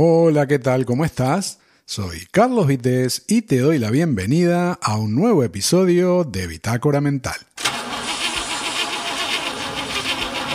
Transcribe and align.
Hola, 0.00 0.46
¿qué 0.46 0.60
tal? 0.60 0.86
¿Cómo 0.86 1.04
estás? 1.04 1.58
Soy 1.84 2.28
Carlos 2.30 2.68
Vites 2.68 3.24
y 3.26 3.42
te 3.42 3.58
doy 3.58 3.80
la 3.80 3.90
bienvenida 3.90 4.78
a 4.80 4.96
un 4.96 5.16
nuevo 5.16 5.42
episodio 5.42 6.22
de 6.22 6.46
Bitácora 6.46 7.00
Mental. 7.00 7.34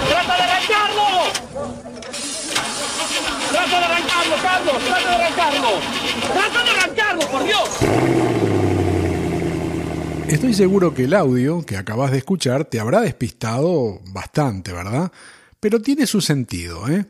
¡Trata 0.08 0.38
de 0.38 0.44
arrancarlo! 0.44 1.04
¡Trata 3.52 3.80
de 3.80 3.86
arrancarlo, 3.86 4.36
Carlos! 4.42 4.76
¡Trata 4.86 5.10
de 5.10 5.16
arrancarlo! 5.16 5.70
¡Trata 6.32 6.64
de 6.64 6.70
arrancarlo, 6.70 7.28
por 7.30 7.44
Dios! 7.44 7.70
Estoy 10.30 10.54
seguro 10.54 10.94
que 10.94 11.04
el 11.04 11.14
audio 11.14 11.66
que 11.66 11.76
acabas 11.76 12.12
de 12.12 12.20
escuchar 12.20 12.64
te 12.64 12.80
habrá 12.80 13.02
despistado 13.02 14.00
bastante, 14.06 14.72
¿verdad? 14.72 15.12
Pero 15.60 15.82
tiene 15.82 16.08
su 16.08 16.22
sentido, 16.22 16.88
¿eh? 16.88 17.06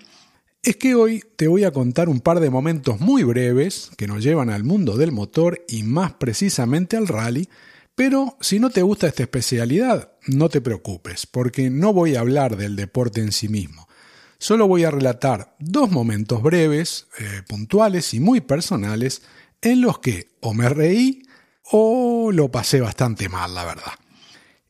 Es 0.64 0.77
que 0.77 0.95
hoy 0.95 1.21
te 1.36 1.50
voy 1.50 1.66
a 1.66 1.71
contar 1.71 2.07
un 2.07 2.21
par 2.21 2.39
de 2.39 2.50
momentos 2.50 3.02
muy 3.02 3.23
breves 3.23 3.91
que 3.98 4.07
nos 4.07 4.23
llevan 4.23 4.49
al 4.49 4.63
mundo 4.63 4.95
del 4.95 5.12
motor 5.12 5.62
y 5.67 5.84
más 5.84 6.13
precisamente 6.13 6.95
al 6.95 7.09
rally, 7.09 7.49
pero 7.95 8.38
si 8.40 8.62
no 8.62 8.70
te 8.70 8.81
gusta 8.81 9.07
esta 9.07 9.23
especialidad, 9.23 10.13
no 10.26 10.48
te 10.48 10.62
preocupes, 10.62 11.26
porque 11.26 11.70
no 11.70 11.91
voy 11.91 12.16
a 12.16 12.21
hablar 12.21 12.55
del 12.55 12.77
deporte 12.77 13.20
en 13.20 13.34
sí 13.34 13.49
mismo. 13.49 13.90
Solo 14.38 14.66
voy 14.66 14.85
a 14.85 14.91
relatar 14.91 15.54
dos 15.59 15.91
momentos 15.91 16.41
breves, 16.41 17.07
eh, 17.20 17.41
puntuales 17.45 18.13
y 18.13 18.21
muy 18.21 18.40
personales 18.40 19.21
en 19.62 19.82
los 19.82 19.99
que 19.99 20.30
o 20.40 20.54
me 20.54 20.70
reí 20.70 21.23
o 21.71 22.32
lo 22.32 22.49
pasé 22.52 22.80
bastante 22.80 23.27
mal, 23.27 23.54
la 23.54 23.66
verdad. 23.66 23.93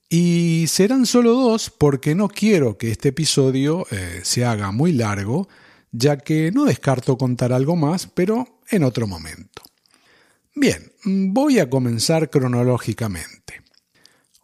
Y 0.09 0.65
serán 0.69 1.05
solo 1.05 1.33
dos 1.33 1.69
porque 1.69 2.15
no 2.15 2.29
quiero 2.29 2.79
que 2.79 2.89
este 2.89 3.09
episodio 3.09 3.85
eh, 3.91 4.21
se 4.23 4.43
haga 4.43 4.71
muy 4.71 4.91
largo, 4.91 5.47
ya 5.93 6.17
que 6.17 6.51
no 6.51 6.65
descarto 6.65 7.17
contar 7.17 7.53
algo 7.53 7.77
más, 7.77 8.07
pero 8.07 8.59
en 8.69 8.83
otro 8.83 9.07
momento. 9.07 9.61
Bien, 10.55 10.91
voy 11.05 11.59
a 11.59 11.69
comenzar 11.69 12.29
cronológicamente. 12.29 13.61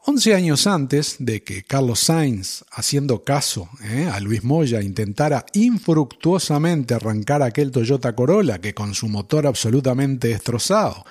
Once 0.06 0.34
años 0.34 0.66
antes 0.66 1.18
de 1.20 1.44
que 1.44 1.64
Carlos 1.64 2.00
Sainz, 2.00 2.64
haciendo 2.72 3.24
caso 3.24 3.70
eh, 3.84 4.10
a 4.12 4.20
Luis 4.20 4.44
Moya, 4.44 4.82
intentara 4.82 5.46
infructuosamente 5.54 6.94
arrancar 6.94 7.44
aquel 7.44 7.72
Toyota 7.72 8.16
Corolla 8.16 8.60
que 8.60 8.74
con 8.74 8.96
su 8.96 9.08
motor 9.08 9.46
absolutamente 9.46 10.30
destrozado 10.30 11.06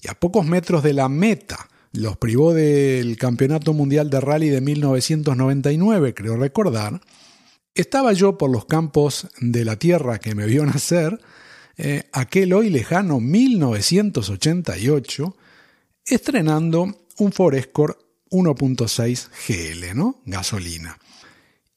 y 0.00 0.08
a 0.08 0.14
pocos 0.14 0.46
metros 0.46 0.82
de 0.82 0.94
la 0.94 1.08
meta 1.08 1.68
los 1.92 2.16
privó 2.16 2.54
del 2.54 3.16
Campeonato 3.18 3.74
Mundial 3.74 4.10
de 4.10 4.20
Rally 4.20 4.48
de 4.48 4.60
1999, 4.60 6.14
creo 6.14 6.36
recordar, 6.36 7.00
estaba 7.74 8.12
yo 8.12 8.38
por 8.38 8.50
los 8.50 8.66
campos 8.66 9.28
de 9.40 9.64
la 9.64 9.76
tierra 9.76 10.18
que 10.18 10.34
me 10.34 10.46
vio 10.46 10.66
nacer, 10.66 11.20
eh, 11.76 12.08
aquel 12.12 12.52
hoy 12.52 12.68
lejano 12.70 13.20
1988, 13.20 15.36
estrenando 16.04 17.06
un 17.18 17.32
Forescore 17.32 17.94
1.6 18.30 19.28
GL, 19.46 19.94
¿no? 19.96 20.20
Gasolina. 20.24 20.98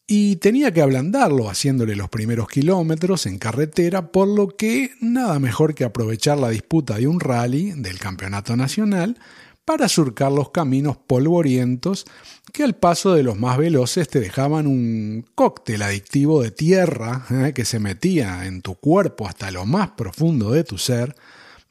Y 0.06 0.36
tenía 0.36 0.74
que 0.74 0.82
ablandarlo 0.82 1.50
haciéndole 1.50 1.96
los 1.96 2.10
primeros 2.10 2.50
kilómetros 2.50 3.26
en 3.26 3.40
carretera, 3.40 4.12
por 4.12 4.28
lo 4.28 4.50
que 4.50 4.92
nada 5.00 5.40
mejor 5.40 5.74
que 5.74 5.86
aprovechar 5.86 6.38
la 6.38 6.50
disputa 6.50 6.98
de 6.98 7.08
un 7.08 7.22
rally 7.22 7.72
del 7.72 8.00
campeonato 8.00 8.58
nacional 8.58 9.18
para 9.66 9.88
surcar 9.88 10.32
los 10.32 10.52
caminos 10.52 10.98
polvorientos 10.98 12.06
que 12.52 12.64
al 12.64 12.76
paso 12.76 13.14
de 13.14 13.24
los 13.24 13.38
más 13.38 13.58
veloces 13.58 14.08
te 14.10 14.20
dejaban 14.20 14.68
un 14.68 15.26
cóctel 15.36 15.82
adictivo 15.82 16.42
de 16.42 16.52
tierra 16.52 17.26
¿eh? 17.30 17.54
que 17.54 17.66
se 17.66 17.80
metía 17.80 18.46
en 18.46 18.62
tu 18.62 18.76
cuerpo 18.76 19.28
hasta 19.28 19.52
lo 19.52 19.66
más 19.66 19.92
profundo 19.92 20.52
de 20.52 20.64
tu 20.64 20.78
ser, 20.78 21.16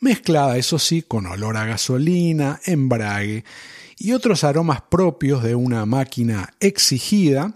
mezclada 0.01 0.57
eso 0.57 0.79
sí 0.79 1.03
con 1.03 1.27
olor 1.27 1.57
a 1.57 1.67
gasolina, 1.67 2.61
embrague 2.65 3.45
y 3.99 4.13
otros 4.13 4.43
aromas 4.43 4.83
propios 4.83 5.43
de 5.43 5.55
una 5.55 5.87
máquina 5.87 6.55
exigida 6.61 7.55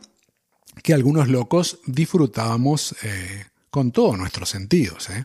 que 0.83 0.95
algunos 0.95 1.29
locos 1.29 1.81
disfrutábamos 1.87 2.95
eh, 3.03 3.47
con 3.71 3.91
todos 3.91 4.17
nuestros 4.17 4.51
sentidos. 4.51 5.11
¿eh? 5.11 5.25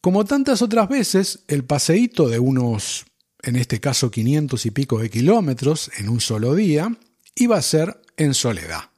Como 0.00 0.24
tantas 0.24 0.62
otras 0.62 0.88
veces, 0.88 1.44
el 1.46 1.64
paseíto 1.64 2.28
de 2.28 2.40
unos 2.40 3.04
en 3.42 3.56
este 3.56 3.80
caso 3.80 4.10
500 4.10 4.66
y 4.66 4.70
pico 4.70 4.98
de 4.98 5.10
kilómetros 5.10 5.90
en 5.98 6.08
un 6.08 6.20
solo 6.20 6.54
día, 6.54 6.96
iba 7.34 7.56
a 7.56 7.62
ser 7.62 8.00
en 8.16 8.34
soledad. 8.34 8.90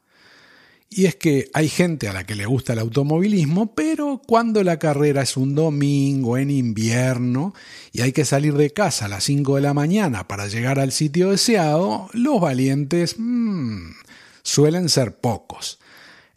Y 0.90 1.06
es 1.06 1.16
que 1.16 1.50
hay 1.54 1.68
gente 1.68 2.08
a 2.08 2.12
la 2.12 2.24
que 2.24 2.36
le 2.36 2.46
gusta 2.46 2.72
el 2.72 2.78
automovilismo, 2.78 3.74
pero 3.74 4.22
cuando 4.24 4.62
la 4.62 4.78
carrera 4.78 5.22
es 5.22 5.36
un 5.36 5.54
domingo, 5.56 6.38
en 6.38 6.50
invierno, 6.50 7.52
y 7.92 8.02
hay 8.02 8.12
que 8.12 8.24
salir 8.24 8.54
de 8.54 8.70
casa 8.70 9.06
a 9.06 9.08
las 9.08 9.24
5 9.24 9.56
de 9.56 9.62
la 9.62 9.74
mañana 9.74 10.28
para 10.28 10.46
llegar 10.46 10.78
al 10.78 10.92
sitio 10.92 11.30
deseado, 11.30 12.08
los 12.12 12.40
valientes 12.40 13.16
mmm, 13.18 13.90
suelen 14.42 14.88
ser 14.88 15.16
pocos 15.16 15.80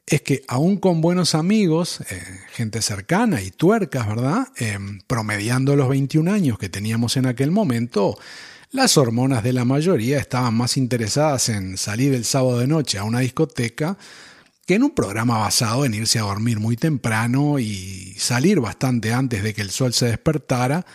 es 0.07 0.21
que 0.21 0.43
aún 0.47 0.77
con 0.77 1.01
buenos 1.01 1.35
amigos, 1.35 1.99
eh, 2.09 2.21
gente 2.53 2.81
cercana 2.81 3.41
y 3.41 3.51
tuercas, 3.51 4.07
¿verdad? 4.07 4.47
Eh, 4.57 4.79
promediando 5.05 5.75
los 5.75 5.89
21 5.89 6.31
años 6.31 6.57
que 6.57 6.69
teníamos 6.69 7.17
en 7.17 7.25
aquel 7.25 7.51
momento, 7.51 8.17
las 8.71 8.97
hormonas 8.97 9.43
de 9.43 9.51
la 9.51 9.65
mayoría 9.65 10.17
estaban 10.17 10.53
más 10.53 10.77
interesadas 10.77 11.49
en 11.49 11.77
salir 11.77 12.13
el 12.13 12.23
sábado 12.23 12.59
de 12.59 12.67
noche 12.67 12.97
a 12.97 13.03
una 13.03 13.19
discoteca 13.19 13.97
que 14.65 14.75
en 14.75 14.83
un 14.83 14.91
programa 14.91 15.39
basado 15.39 15.83
en 15.83 15.93
irse 15.93 16.19
a 16.19 16.23
dormir 16.23 16.59
muy 16.59 16.77
temprano 16.77 17.59
y 17.59 18.15
salir 18.17 18.61
bastante 18.61 19.13
antes 19.13 19.43
de 19.43 19.53
que 19.53 19.61
el 19.61 19.71
sol 19.71 19.93
se 19.93 20.07
despertara 20.07 20.85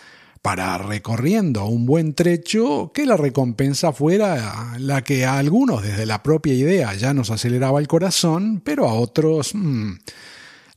para 0.43 0.77
recorriendo 0.77 1.67
un 1.67 1.87
buen 1.87 2.15
trecho 2.15 2.91
que 2.93 3.07
la 3.07 3.17
recompensa 3.17 3.93
fuera 3.93 4.75
la 4.79 5.03
que 5.03 5.25
a 5.25 5.39
algunos 5.39 5.83
desde 5.83 6.05
la 6.05 6.25
propia 6.25 6.53
idea 6.53 6.93
ya 6.95 7.15
nos 7.15 7.31
aceleraba 7.31 7.79
el 7.79 7.87
corazón, 7.87 8.61
pero 8.65 8.89
a 8.89 8.95
otros 8.95 9.55
mmm, 9.55 9.93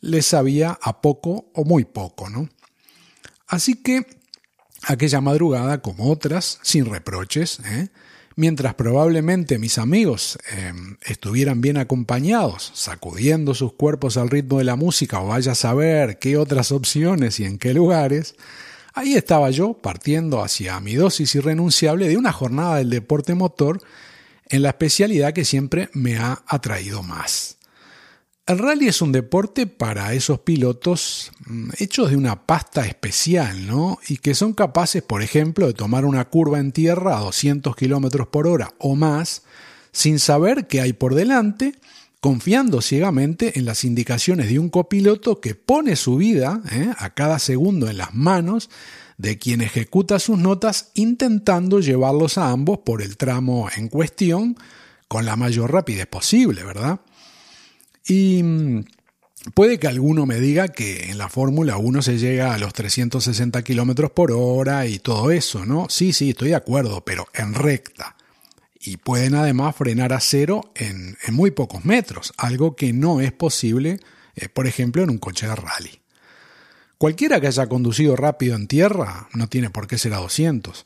les 0.01 0.27
sabía 0.27 0.77
a 0.79 1.01
poco 1.01 1.49
o 1.55 1.65
muy 1.65 1.83
poco, 1.83 2.29
¿no? 2.29 2.47
Así 3.47 3.75
que 3.75 4.05
aquella 4.83 5.19
madrugada, 5.19 5.81
como 5.81 6.11
otras, 6.11 6.59
sin 6.61 6.85
reproches, 6.85 7.59
¿eh? 7.65 7.89
mientras 8.35 8.75
probablemente 8.75 9.57
mis 9.57 9.79
amigos 9.79 10.37
eh, 10.51 10.73
estuvieran 11.01 11.61
bien 11.61 11.77
acompañados, 11.77 12.71
sacudiendo 12.75 13.55
sus 13.55 13.73
cuerpos 13.73 14.17
al 14.17 14.29
ritmo 14.29 14.59
de 14.59 14.65
la 14.65 14.75
música 14.75 15.21
o 15.21 15.27
vaya 15.27 15.53
a 15.53 15.55
saber 15.55 16.19
qué 16.19 16.37
otras 16.37 16.71
opciones 16.71 17.39
y 17.39 17.45
en 17.45 17.57
qué 17.57 17.73
lugares, 17.73 18.35
Ahí 18.97 19.15
estaba 19.15 19.49
yo 19.49 19.73
partiendo 19.73 20.41
hacia 20.41 20.79
mi 20.79 20.95
dosis 20.95 21.35
irrenunciable 21.35 22.07
de 22.07 22.15
una 22.15 22.31
jornada 22.31 22.77
del 22.77 22.89
deporte 22.89 23.35
motor 23.35 23.81
en 24.47 24.63
la 24.63 24.69
especialidad 24.69 25.33
que 25.33 25.43
siempre 25.43 25.89
me 25.91 26.17
ha 26.17 26.43
atraído 26.47 27.03
más. 27.03 27.57
El 28.47 28.57
rally 28.57 28.87
es 28.87 29.01
un 29.01 29.11
deporte 29.11 29.67
para 29.67 30.13
esos 30.13 30.39
pilotos 30.39 31.33
mm, 31.45 31.71
hechos 31.77 32.09
de 32.09 32.15
una 32.15 32.45
pasta 32.45 32.85
especial, 32.85 33.67
¿no? 33.67 33.99
Y 34.07 34.17
que 34.17 34.33
son 34.33 34.53
capaces, 34.53 35.03
por 35.03 35.21
ejemplo, 35.21 35.67
de 35.67 35.73
tomar 35.73 36.05
una 36.05 36.29
curva 36.29 36.59
en 36.59 36.71
tierra 36.71 37.17
a 37.17 37.21
200 37.21 37.75
km 37.75 38.27
por 38.27 38.47
hora 38.47 38.75
o 38.77 38.95
más, 38.95 39.43
sin 39.91 40.19
saber 40.19 40.67
qué 40.67 40.79
hay 40.79 40.93
por 40.93 41.15
delante 41.15 41.75
confiando 42.25 42.81
ciegamente 42.81 43.59
en 43.59 43.65
las 43.65 43.83
indicaciones 43.83 44.49
de 44.49 44.57
un 44.57 44.69
copiloto 44.69 45.39
que 45.39 45.53
pone 45.53 45.95
su 45.95 46.15
vida 46.15 46.59
¿eh? 46.71 46.91
a 46.97 47.11
cada 47.11 47.37
segundo 47.37 47.87
en 47.87 47.99
las 47.99 48.15
manos 48.15 48.71
de 49.19 49.37
quien 49.37 49.61
ejecuta 49.61 50.17
sus 50.17 50.39
notas 50.39 50.89
intentando 50.95 51.81
llevarlos 51.81 52.39
a 52.39 52.49
ambos 52.49 52.79
por 52.79 53.03
el 53.03 53.15
tramo 53.15 53.69
en 53.77 53.89
cuestión 53.89 54.57
con 55.07 55.27
la 55.27 55.35
mayor 55.35 55.71
rapidez 55.71 56.07
posible, 56.07 56.63
¿verdad? 56.63 56.99
Y 58.07 58.41
mm, 58.41 58.85
puede 59.53 59.77
que 59.77 59.87
alguno 59.87 60.25
me 60.25 60.39
diga 60.39 60.69
que 60.69 61.11
en 61.11 61.19
la 61.19 61.29
Fórmula 61.29 61.77
1 61.77 62.01
se 62.01 62.17
llega 62.17 62.55
a 62.55 62.57
los 62.57 62.73
360 62.73 63.61
km 63.61 64.09
por 64.09 64.31
hora 64.31 64.87
y 64.87 64.97
todo 64.97 65.29
eso, 65.29 65.63
¿no? 65.63 65.85
Sí, 65.89 66.11
sí, 66.11 66.31
estoy 66.31 66.49
de 66.49 66.55
acuerdo, 66.55 67.05
pero 67.05 67.27
en 67.35 67.53
recta 67.53 68.14
y 68.85 68.97
pueden 68.97 69.33
además 69.33 69.75
frenar 69.75 70.13
a 70.13 70.19
cero 70.19 70.71
en, 70.75 71.17
muy 71.31 71.51
pocos 71.51 71.85
metros, 71.85 72.33
algo 72.37 72.75
que 72.75 72.93
no 72.93 73.19
es 73.19 73.31
posible, 73.31 73.99
eh, 74.35 74.47
por 74.47 74.67
ejemplo, 74.67 75.01
en 75.01 75.09
un 75.09 75.17
coche 75.17 75.47
de 75.47 75.55
rally. 75.55 75.99
Cualquiera 76.99 77.41
que 77.41 77.47
haya 77.47 77.67
conducido 77.67 78.15
rápido 78.15 78.55
en 78.55 78.67
tierra 78.67 79.27
no 79.33 79.47
tiene 79.47 79.71
por 79.71 79.87
qué 79.87 79.97
ser 79.97 80.13
a 80.13 80.17
200, 80.17 80.85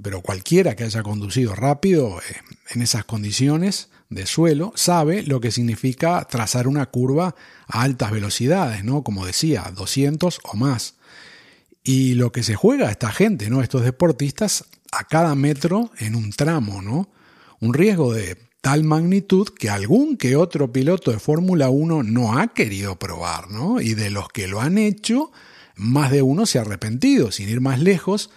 pero 0.00 0.20
cualquiera 0.20 0.76
que 0.76 0.84
haya 0.84 1.02
conducido 1.02 1.54
rápido 1.54 2.20
eh, 2.20 2.36
en 2.70 2.82
esas 2.82 3.04
condiciones 3.04 3.88
de 4.10 4.26
suelo 4.26 4.72
sabe 4.76 5.22
lo 5.22 5.40
que 5.40 5.50
significa 5.50 6.26
trazar 6.30 6.68
una 6.68 6.86
curva 6.86 7.34
a 7.66 7.82
altas 7.82 8.10
velocidades, 8.10 8.84
¿no? 8.84 9.02
Como 9.02 9.26
decía, 9.26 9.72
200 9.74 10.40
o 10.44 10.56
más. 10.56 10.96
Y 11.82 12.14
lo 12.14 12.30
que 12.30 12.42
se 12.42 12.54
juega 12.54 12.90
esta 12.90 13.10
gente, 13.10 13.48
¿no? 13.48 13.62
Estos 13.62 13.82
deportistas 13.82 14.66
a 14.92 15.04
cada 15.04 15.34
metro 15.34 15.90
en 15.98 16.14
un 16.14 16.30
tramo, 16.30 16.82
¿no? 16.82 17.08
Un 17.60 17.74
riesgo 17.74 18.12
de 18.12 18.36
tal 18.60 18.84
magnitud 18.84 19.48
que 19.48 19.70
algún 19.70 20.16
que 20.16 20.36
otro 20.36 20.72
piloto 20.72 21.10
de 21.10 21.18
Fórmula 21.18 21.70
1 21.70 22.02
no 22.02 22.38
ha 22.38 22.48
querido 22.48 22.98
probar, 22.98 23.50
¿no? 23.50 23.80
Y 23.80 23.94
de 23.94 24.10
los 24.10 24.28
que 24.28 24.48
lo 24.48 24.60
han 24.60 24.78
hecho, 24.78 25.30
más 25.76 26.10
de 26.10 26.22
uno 26.22 26.46
se 26.46 26.58
ha 26.58 26.62
arrepentido. 26.62 27.30
Sin 27.30 27.48
ir 27.48 27.60
más 27.60 27.80
lejos, 27.80 28.30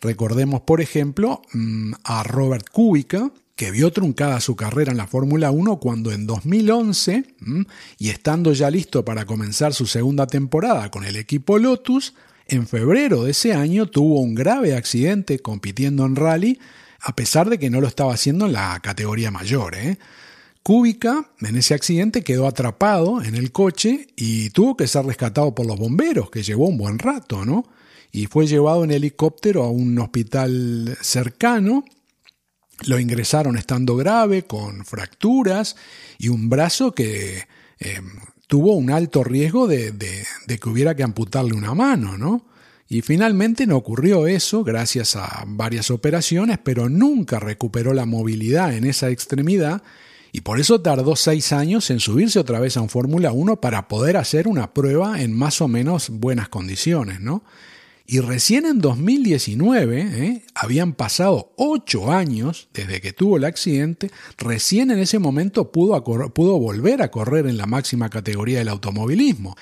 recordemos, 0.00 0.62
por 0.62 0.80
ejemplo, 0.80 1.42
mm, 1.52 1.92
a 2.04 2.22
Robert 2.24 2.68
Kubica, 2.70 3.30
que 3.56 3.70
vio 3.72 3.92
truncada 3.92 4.40
su 4.40 4.54
carrera 4.54 4.92
en 4.92 4.98
la 4.98 5.08
Fórmula 5.08 5.50
1 5.50 5.78
cuando 5.78 6.12
en 6.12 6.26
2011, 6.26 7.24
mm, 7.40 7.62
y 7.98 8.10
estando 8.10 8.52
ya 8.52 8.70
listo 8.70 9.04
para 9.04 9.26
comenzar 9.26 9.74
su 9.74 9.86
segunda 9.86 10.26
temporada 10.26 10.90
con 10.90 11.04
el 11.04 11.16
equipo 11.16 11.58
Lotus, 11.58 12.14
en 12.46 12.66
febrero 12.66 13.24
de 13.24 13.32
ese 13.32 13.52
año 13.52 13.86
tuvo 13.86 14.20
un 14.20 14.34
grave 14.34 14.74
accidente 14.74 15.40
compitiendo 15.40 16.06
en 16.06 16.16
rally, 16.16 16.58
a 17.00 17.14
pesar 17.14 17.48
de 17.48 17.58
que 17.58 17.70
no 17.70 17.80
lo 17.80 17.86
estaba 17.86 18.14
haciendo 18.14 18.46
en 18.46 18.52
la 18.52 18.78
categoría 18.80 19.30
mayor. 19.30 19.74
¿eh? 19.76 19.98
Kubica 20.62 21.30
en 21.40 21.56
ese 21.56 21.74
accidente 21.74 22.22
quedó 22.22 22.46
atrapado 22.46 23.22
en 23.22 23.34
el 23.34 23.52
coche 23.52 24.08
y 24.16 24.50
tuvo 24.50 24.76
que 24.76 24.86
ser 24.86 25.06
rescatado 25.06 25.54
por 25.54 25.66
los 25.66 25.78
bomberos, 25.78 26.30
que 26.30 26.42
llevó 26.42 26.68
un 26.68 26.78
buen 26.78 26.98
rato, 26.98 27.44
¿no? 27.44 27.64
Y 28.10 28.26
fue 28.26 28.46
llevado 28.46 28.84
en 28.84 28.90
helicóptero 28.90 29.64
a 29.64 29.70
un 29.70 29.98
hospital 29.98 30.96
cercano. 31.00 31.84
Lo 32.86 32.98
ingresaron 32.98 33.56
estando 33.56 33.96
grave, 33.96 34.44
con 34.44 34.84
fracturas 34.84 35.76
y 36.18 36.28
un 36.28 36.48
brazo 36.48 36.94
que 36.94 37.44
eh, 37.80 38.00
tuvo 38.46 38.74
un 38.74 38.90
alto 38.90 39.22
riesgo 39.22 39.66
de, 39.66 39.92
de, 39.92 40.58
que 40.58 40.68
hubiera 40.68 40.96
que 40.96 41.02
amputarle 41.02 41.54
una 41.54 41.74
mano, 41.74 42.18
¿no? 42.18 42.46
Y 42.88 43.02
finalmente 43.02 43.66
no 43.66 43.76
ocurrió 43.76 44.26
eso 44.26 44.64
gracias 44.64 45.14
a 45.14 45.44
varias 45.46 45.90
operaciones, 45.90 46.58
pero 46.62 46.88
nunca 46.88 47.38
recuperó 47.38 47.92
la 47.92 48.06
movilidad 48.06 48.74
en 48.74 48.84
esa 48.84 49.10
extremidad 49.10 49.82
y 50.32 50.40
por 50.40 50.58
eso 50.58 50.80
tardó 50.80 51.16
seis 51.16 51.52
años 51.52 51.90
en 51.90 52.00
subirse 52.00 52.38
otra 52.38 52.60
vez 52.60 52.76
a 52.76 52.80
un 52.80 52.88
Fórmula 52.88 53.32
1 53.32 53.60
para 53.60 53.88
poder 53.88 54.16
hacer 54.16 54.48
una 54.48 54.72
prueba 54.72 55.20
en 55.20 55.32
más 55.32 55.60
o 55.60 55.68
menos 55.68 56.08
buenas 56.10 56.48
condiciones, 56.48 57.20
¿no? 57.20 57.44
Y 58.10 58.20
recién 58.20 58.64
en 58.64 58.80
2019, 58.80 60.00
¿eh? 60.00 60.42
habían 60.54 60.94
pasado 60.94 61.52
ocho 61.56 62.10
años 62.10 62.70
desde 62.72 63.02
que 63.02 63.12
tuvo 63.12 63.36
el 63.36 63.44
accidente, 63.44 64.10
recién 64.38 64.90
en 64.90 64.98
ese 64.98 65.18
momento 65.18 65.70
pudo, 65.70 66.02
pudo 66.32 66.58
volver 66.58 67.02
a 67.02 67.10
correr 67.10 67.46
en 67.46 67.58
la 67.58 67.66
máxima 67.66 68.08
categoría 68.08 68.60
del 68.60 68.68
automovilismo. 68.68 69.56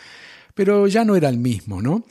Pero 0.55 0.87
ya 0.87 1.05
no 1.05 1.17
era 1.17 1.29
el 1.29 1.38
mismo, 1.38 1.82
¿no? 1.82 2.05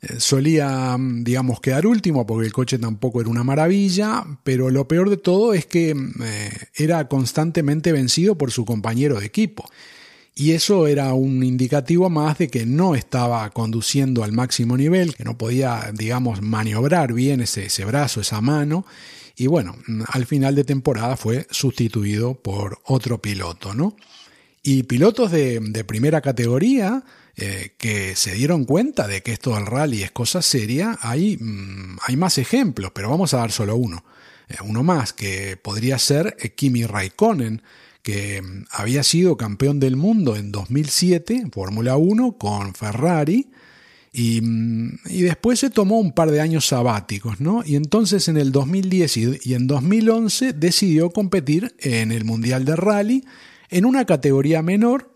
Eh, 0.00 0.20
solía, 0.20 0.96
mm, 0.96 1.24
digamos, 1.24 1.60
quedar 1.60 1.86
último 1.86 2.24
porque 2.24 2.46
el 2.46 2.52
coche 2.52 2.78
tampoco 2.78 3.20
era 3.20 3.30
una 3.30 3.42
maravilla, 3.42 4.24
pero 4.44 4.70
lo 4.70 4.86
peor 4.86 5.10
de 5.10 5.16
todo 5.16 5.54
es 5.54 5.66
que 5.66 5.94
mm, 5.94 6.14
eh, 6.22 6.50
era 6.76 7.08
constantemente 7.08 7.90
vencido 7.90 8.36
por 8.36 8.52
su 8.52 8.64
compañero 8.64 9.18
de 9.18 9.26
equipo. 9.26 9.68
Y 10.36 10.52
eso 10.52 10.86
era 10.86 11.14
un 11.14 11.42
indicativo 11.42 12.08
más 12.10 12.38
de 12.38 12.46
que 12.48 12.64
no 12.64 12.94
estaba 12.94 13.50
conduciendo 13.50 14.22
al 14.22 14.30
máximo 14.30 14.76
nivel, 14.76 15.16
que 15.16 15.24
no 15.24 15.36
podía, 15.36 15.90
digamos, 15.92 16.42
maniobrar 16.42 17.12
bien 17.12 17.40
ese, 17.40 17.66
ese 17.66 17.84
brazo, 17.84 18.20
esa 18.20 18.40
mano. 18.40 18.86
Y 19.36 19.48
bueno, 19.48 19.76
mm, 19.88 20.02
al 20.12 20.26
final 20.26 20.54
de 20.54 20.62
temporada 20.62 21.16
fue 21.16 21.48
sustituido 21.50 22.34
por 22.34 22.78
otro 22.84 23.20
piloto, 23.20 23.74
¿no? 23.74 23.96
Y 24.62 24.84
pilotos 24.84 25.32
de, 25.32 25.58
de 25.60 25.84
primera 25.84 26.20
categoría 26.20 27.02
eh, 27.40 27.74
que 27.78 28.16
se 28.16 28.34
dieron 28.34 28.64
cuenta 28.64 29.06
de 29.06 29.22
que 29.22 29.30
esto 29.32 29.54
del 29.54 29.66
rally 29.66 30.02
es 30.02 30.10
cosa 30.10 30.42
seria, 30.42 30.98
hay, 31.00 31.36
mm, 31.36 31.98
hay 32.02 32.16
más 32.16 32.36
ejemplos, 32.36 32.90
pero 32.92 33.10
vamos 33.10 33.32
a 33.32 33.36
dar 33.36 33.52
solo 33.52 33.76
uno. 33.76 34.04
Eh, 34.48 34.56
uno 34.64 34.82
más, 34.82 35.12
que 35.12 35.56
podría 35.56 36.00
ser 36.00 36.36
eh, 36.40 36.50
Kimi 36.50 36.84
Raikkonen, 36.84 37.62
que 38.02 38.42
mm, 38.42 38.64
había 38.72 39.04
sido 39.04 39.36
campeón 39.36 39.78
del 39.78 39.94
mundo 39.94 40.34
en 40.34 40.50
2007 40.50 41.36
en 41.36 41.52
Fórmula 41.52 41.96
1 41.96 42.38
con 42.38 42.74
Ferrari. 42.74 43.50
Y, 44.12 44.40
mm, 44.40 44.98
y, 45.06 45.22
después 45.22 45.60
se 45.60 45.70
tomó 45.70 46.00
un 46.00 46.14
par 46.14 46.32
de 46.32 46.40
años 46.40 46.66
sabáticos, 46.66 47.40
¿no? 47.40 47.62
Y 47.64 47.76
entonces 47.76 48.26
en 48.26 48.36
el 48.36 48.50
2010 48.50 49.16
y 49.46 49.54
en 49.54 49.68
2011 49.68 50.54
decidió 50.54 51.10
competir 51.10 51.76
en 51.78 52.10
el 52.10 52.24
Mundial 52.24 52.64
de 52.64 52.74
Rally 52.74 53.24
en 53.70 53.84
una 53.84 54.06
categoría 54.06 54.60
menor 54.60 55.12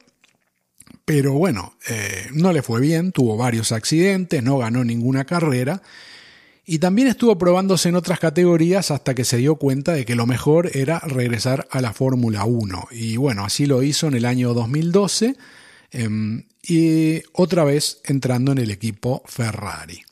pero 1.04 1.32
bueno, 1.32 1.74
eh, 1.88 2.28
no 2.32 2.52
le 2.52 2.62
fue 2.62 2.80
bien, 2.80 3.12
tuvo 3.12 3.36
varios 3.36 3.72
accidentes, 3.72 4.42
no 4.42 4.58
ganó 4.58 4.84
ninguna 4.84 5.24
carrera 5.24 5.82
y 6.64 6.78
también 6.78 7.08
estuvo 7.08 7.36
probándose 7.36 7.88
en 7.88 7.96
otras 7.96 8.20
categorías 8.20 8.92
hasta 8.92 9.14
que 9.14 9.24
se 9.24 9.38
dio 9.38 9.56
cuenta 9.56 9.94
de 9.94 10.04
que 10.04 10.14
lo 10.14 10.26
mejor 10.26 10.70
era 10.76 11.00
regresar 11.00 11.66
a 11.70 11.80
la 11.80 11.92
Fórmula 11.92 12.44
1. 12.44 12.88
Y 12.92 13.16
bueno, 13.16 13.44
así 13.44 13.66
lo 13.66 13.82
hizo 13.82 14.06
en 14.06 14.14
el 14.14 14.24
año 14.24 14.54
2012 14.54 15.36
em, 15.90 16.44
y 16.62 17.20
otra 17.32 17.64
vez 17.64 18.00
entrando 18.04 18.52
en 18.52 18.58
el 18.58 18.70
equipo 18.70 19.22
Ferrari. 19.26 20.02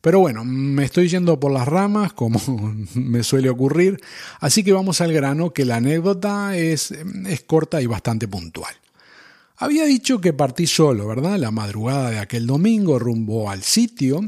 Pero 0.00 0.20
bueno, 0.20 0.44
me 0.44 0.84
estoy 0.84 1.08
yendo 1.08 1.40
por 1.40 1.50
las 1.50 1.66
ramas, 1.66 2.12
como 2.12 2.40
me 2.94 3.24
suele 3.24 3.50
ocurrir, 3.50 4.00
así 4.38 4.62
que 4.62 4.72
vamos 4.72 5.00
al 5.00 5.12
grano, 5.12 5.52
que 5.52 5.64
la 5.64 5.76
anécdota 5.76 6.56
es, 6.56 6.92
es 7.26 7.40
corta 7.40 7.82
y 7.82 7.86
bastante 7.86 8.28
puntual. 8.28 8.72
Había 9.60 9.86
dicho 9.86 10.20
que 10.20 10.32
partí 10.32 10.68
solo, 10.68 11.08
¿verdad? 11.08 11.36
La 11.36 11.50
madrugada 11.50 12.10
de 12.10 12.20
aquel 12.20 12.46
domingo 12.46 13.00
rumbo 13.00 13.50
al 13.50 13.64
sitio 13.64 14.20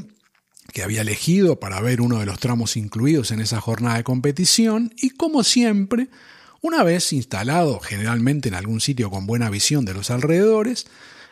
que 0.72 0.82
había 0.82 1.02
elegido 1.02 1.60
para 1.60 1.80
ver 1.80 2.00
uno 2.00 2.18
de 2.18 2.26
los 2.26 2.40
tramos 2.40 2.76
incluidos 2.76 3.30
en 3.30 3.38
esa 3.38 3.60
jornada 3.60 3.96
de 3.96 4.04
competición 4.04 4.92
y 4.96 5.10
como 5.10 5.44
siempre, 5.44 6.08
una 6.62 6.82
vez 6.82 7.12
instalado 7.12 7.78
generalmente 7.78 8.48
en 8.48 8.56
algún 8.56 8.80
sitio 8.80 9.08
con 9.08 9.26
buena 9.26 9.50
visión 9.50 9.84
de 9.84 9.94
los 9.94 10.10
alrededores, 10.10 10.86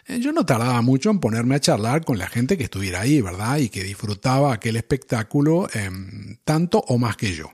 eh, 0.06 0.20
yo 0.20 0.30
no 0.32 0.46
tardaba 0.46 0.80
mucho 0.80 1.10
en 1.10 1.18
ponerme 1.18 1.56
a 1.56 1.60
charlar 1.60 2.04
con 2.04 2.18
la 2.18 2.28
gente 2.28 2.56
que 2.56 2.64
estuviera 2.64 3.00
ahí, 3.00 3.20
¿verdad? 3.20 3.58
Y 3.58 3.68
que 3.68 3.82
disfrutaba 3.82 4.52
aquel 4.52 4.76
espectáculo 4.76 5.68
em, 5.74 6.36
tanto 6.44 6.84
o 6.86 6.98
más 6.98 7.16
que 7.16 7.34
yo. 7.34 7.50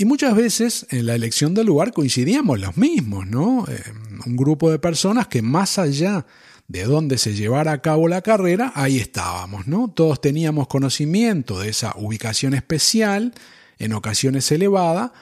Y 0.00 0.04
muchas 0.04 0.36
veces 0.36 0.86
en 0.90 1.06
la 1.06 1.16
elección 1.16 1.54
del 1.54 1.66
lugar 1.66 1.92
coincidíamos 1.92 2.60
los 2.60 2.76
mismos, 2.76 3.26
¿no? 3.26 3.64
Eh, 3.68 3.82
un 4.26 4.36
grupo 4.36 4.70
de 4.70 4.78
personas 4.78 5.26
que 5.26 5.42
más 5.42 5.76
allá 5.76 6.24
de 6.68 6.84
dónde 6.84 7.18
se 7.18 7.34
llevara 7.34 7.72
a 7.72 7.82
cabo 7.82 8.06
la 8.06 8.22
carrera, 8.22 8.70
ahí 8.76 8.98
estábamos, 8.98 9.66
¿no? 9.66 9.90
Todos 9.90 10.20
teníamos 10.20 10.68
conocimiento 10.68 11.58
de 11.58 11.70
esa 11.70 11.94
ubicación 11.96 12.54
especial, 12.54 13.34
en 13.80 13.92
ocasiones 13.92 14.52
elevada, 14.52 15.12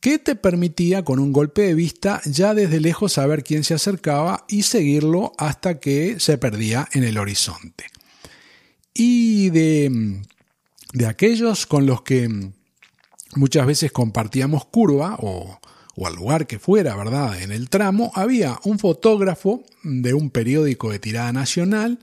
que 0.00 0.18
te 0.18 0.34
permitía 0.34 1.04
con 1.04 1.20
un 1.20 1.32
golpe 1.32 1.62
de 1.62 1.74
vista 1.74 2.20
ya 2.24 2.54
desde 2.54 2.80
lejos 2.80 3.12
saber 3.12 3.44
quién 3.44 3.62
se 3.62 3.74
acercaba 3.74 4.46
y 4.48 4.62
seguirlo 4.62 5.32
hasta 5.38 5.78
que 5.78 6.18
se 6.18 6.38
perdía 6.38 6.88
en 6.90 7.04
el 7.04 7.18
horizonte. 7.18 7.84
Y 8.94 9.50
de, 9.50 10.22
de 10.92 11.06
aquellos 11.06 11.66
con 11.66 11.86
los 11.86 12.02
que 12.02 12.50
muchas 13.36 13.66
veces 13.66 13.92
compartíamos 13.92 14.64
curva 14.66 15.16
o, 15.20 15.58
al 16.04 16.14
lugar 16.14 16.46
que 16.46 16.58
fuera, 16.58 16.96
¿verdad? 16.96 17.40
En 17.40 17.52
el 17.52 17.68
tramo 17.68 18.10
había 18.14 18.58
un 18.64 18.78
fotógrafo 18.78 19.64
de 19.82 20.14
un 20.14 20.30
periódico 20.30 20.90
de 20.90 20.98
tirada 20.98 21.32
nacional 21.32 21.98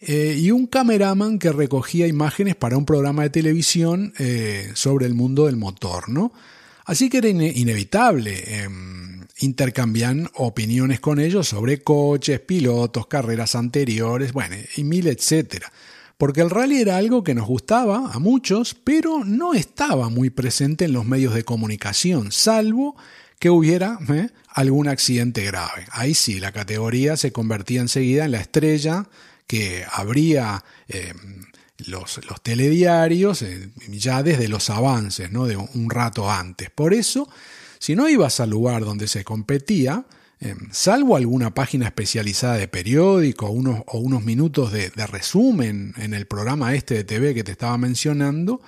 eh, 0.00 0.36
y 0.38 0.50
un 0.50 0.66
cameraman 0.66 1.38
que 1.38 1.52
recogía 1.52 2.06
imágenes 2.06 2.56
para 2.56 2.76
un 2.76 2.84
programa 2.84 3.22
de 3.22 3.30
televisión 3.30 4.12
eh, 4.18 4.70
sobre 4.74 5.06
el 5.06 5.14
mundo 5.14 5.46
del 5.46 5.56
motor, 5.56 6.08
¿no? 6.08 6.32
Así 6.86 7.08
que 7.08 7.18
era 7.18 7.28
inevitable 7.28 8.62
em, 8.62 9.26
intercambiar 9.38 10.16
opiniones 10.34 11.00
con 11.00 11.18
ellos 11.18 11.48
sobre 11.48 11.82
coches, 11.82 12.40
pilotos, 12.40 13.06
carreras 13.06 13.54
anteriores, 13.54 14.32
bueno, 14.32 14.56
y 14.76 14.84
mil 14.84 15.06
etcétera 15.06 15.72
porque 16.16 16.40
el 16.40 16.50
rally 16.50 16.80
era 16.80 16.96
algo 16.96 17.24
que 17.24 17.34
nos 17.34 17.46
gustaba 17.46 18.10
a 18.12 18.18
muchos, 18.18 18.74
pero 18.74 19.24
no 19.24 19.54
estaba 19.54 20.08
muy 20.08 20.30
presente 20.30 20.84
en 20.84 20.92
los 20.92 21.04
medios 21.04 21.34
de 21.34 21.44
comunicación, 21.44 22.32
salvo 22.32 22.96
que 23.38 23.50
hubiera 23.50 23.98
¿eh? 24.08 24.28
algún 24.48 24.88
accidente 24.88 25.44
grave. 25.44 25.86
Ahí 25.90 26.14
sí, 26.14 26.40
la 26.40 26.52
categoría 26.52 27.16
se 27.16 27.32
convertía 27.32 27.80
enseguida 27.80 28.24
en 28.24 28.32
la 28.32 28.40
estrella 28.40 29.08
que 29.46 29.84
abría 29.90 30.64
los, 31.86 32.20
los, 32.26 32.42
telediarios 32.42 33.42
eh, 33.42 33.70
ya 33.88 34.22
desde 34.22 34.48
los 34.48 34.70
avances, 34.70 35.30
¿no? 35.30 35.46
de 35.46 35.56
un 35.56 35.90
rato 35.90 36.30
antes. 36.30 36.70
Por 36.70 36.94
eso, 36.94 37.28
si 37.78 37.96
no 37.96 38.08
ibas 38.08 38.40
al 38.40 38.50
lugar 38.50 38.84
donde 38.84 39.08
se 39.08 39.24
competía, 39.24 40.06
Em, 40.44 40.68
salvo 40.72 41.16
alguna 41.16 41.54
página 41.54 41.86
especializada 41.86 42.58
de 42.58 42.68
periódico 42.68 43.48
unos, 43.48 43.82
o 43.86 43.98
unos 43.98 44.22
minutos 44.24 44.72
de, 44.72 44.90
resumen 45.06 45.94
en 45.96 46.12
el 46.12 46.26
programa 46.26 46.74
este 46.74 46.96
de 46.96 47.04
TV 47.04 47.32
que 47.32 47.42
te 47.42 47.52
estaba 47.52 47.78
mencionando, 47.78 48.60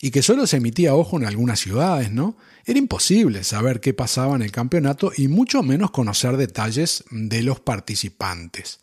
y 0.00 0.10
que 0.10 0.20
solo 0.20 0.48
se 0.48 0.56
emitía 0.56 0.96
ojo 0.96 1.16
en 1.16 1.24
algunas 1.24 1.60
ciudades, 1.60 2.10
¿no? 2.10 2.36
Era 2.64 2.80
imposible 2.80 3.44
saber 3.44 3.80
qué 3.80 3.94
pasaba 3.94 4.34
en 4.34 4.42
el 4.42 4.50
campeonato 4.50 5.12
y 5.16 5.28
mucho 5.28 5.62
menos 5.62 5.92
conocer 5.92 6.36
detalles 6.36 7.04
de 7.12 7.42
los 7.44 7.60
participantes. 7.60 8.80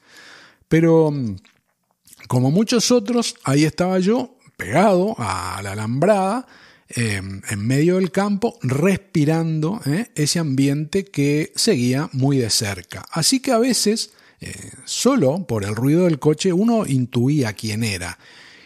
Pero, 0.70 1.12
mm, 1.12 1.36
como 2.30 2.52
muchos 2.52 2.90
otros, 2.92 3.36
ahí 3.44 3.66
estaba 3.66 4.00
yo, 4.00 4.38
pegado 4.56 5.14
a 5.18 5.60
la 5.62 5.74
alambrada, 5.74 6.48
em, 6.96 7.42
en 7.50 7.68
medio 7.68 7.96
del 7.96 8.12
campo, 8.12 8.58
respirando 8.62 9.82
¿eh? 9.86 10.12
ese 10.16 10.40
ambiente 10.40 11.06
que 11.06 11.52
seguía 11.56 12.10
muy 12.14 12.38
de 12.38 12.50
cerca. 12.50 13.06
Así 13.12 13.40
que 13.40 13.52
a 13.52 13.58
veces, 13.58 14.12
eh, 14.42 14.72
solo 14.86 15.46
por 15.48 15.64
el 15.64 15.76
ruido 15.76 16.06
del 16.06 16.20
coche, 16.20 16.54
uno 16.54 16.86
intuía 16.86 17.54
quién 17.54 17.84
era. 17.84 18.18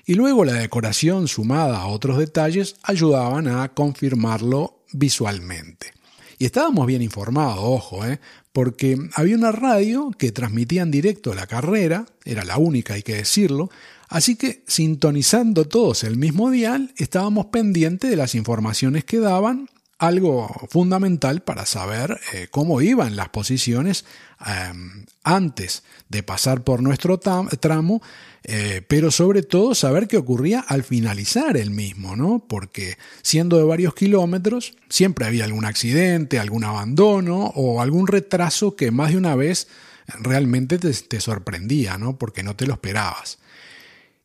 Y 0.05 0.13
luego 0.13 0.45
la 0.45 0.53
decoración 0.53 1.27
sumada 1.27 1.79
a 1.79 1.87
otros 1.87 2.17
detalles 2.17 2.75
ayudaban 2.83 3.47
a 3.47 3.69
confirmarlo 3.73 4.83
visualmente. 4.93 5.93
Y 6.39 6.45
estábamos 6.45 6.85
bien 6.85 7.01
informados, 7.01 7.59
ojo, 7.59 8.05
¿eh? 8.05 8.19
porque 8.53 8.97
había 9.15 9.35
una 9.35 9.51
radio 9.51 10.11
que 10.17 10.31
transmitía 10.31 10.83
en 10.83 10.91
directo 10.91 11.33
la 11.33 11.47
carrera, 11.47 12.05
era 12.25 12.43
la 12.43 12.57
única, 12.57 12.93
hay 12.93 13.03
que 13.03 13.15
decirlo, 13.15 13.69
así 14.09 14.35
que 14.35 14.63
sintonizando 14.67 15.65
todos 15.65 16.03
el 16.03 16.17
mismo 16.17 16.51
dial, 16.51 16.93
estábamos 16.97 17.47
pendientes 17.47 18.09
de 18.09 18.15
las 18.15 18.35
informaciones 18.35 19.03
que 19.03 19.19
daban, 19.19 19.69
algo 19.99 20.47
fundamental 20.69 21.41
para 21.41 21.65
saber 21.65 22.19
eh, 22.33 22.47
cómo 22.51 22.81
iban 22.81 23.15
las 23.15 23.29
posiciones 23.29 24.05
em, 24.45 25.05
antes 25.23 25.81
de 26.09 26.21
pasar 26.21 26.63
por 26.63 26.83
nuestro 26.83 27.17
tramo 27.17 28.01
eh, 28.49 28.81
pero 28.87 29.11
sobre 29.11 29.43
todo 29.43 29.75
saber 29.75 30.07
qué 30.07 30.15
ocurría 30.15 30.61
al 30.61 30.83
finalizar 30.83 31.57
el 31.57 31.69
mismo, 31.69 32.15
¿no? 32.15 32.45
Porque 32.47 32.97
siendo 33.21 33.57
de 33.57 33.65
varios 33.65 33.93
kilómetros, 33.93 34.77
siempre 34.87 35.25
había 35.25 35.43
algún 35.43 35.65
accidente, 35.65 36.39
algún 36.39 36.63
abandono 36.63 37.51
o 37.55 37.81
algún 37.81 38.07
retraso 38.07 38.77
que 38.77 38.89
más 38.89 39.11
de 39.11 39.17
una 39.17 39.35
vez 39.35 39.67
realmente 40.07 40.77
te, 40.77 40.93
te 40.93 41.19
sorprendía, 41.19 41.97
¿no? 41.97 42.17
Porque 42.17 42.41
no 42.41 42.55
te 42.55 42.65
lo 42.65 42.73
esperabas. 42.73 43.39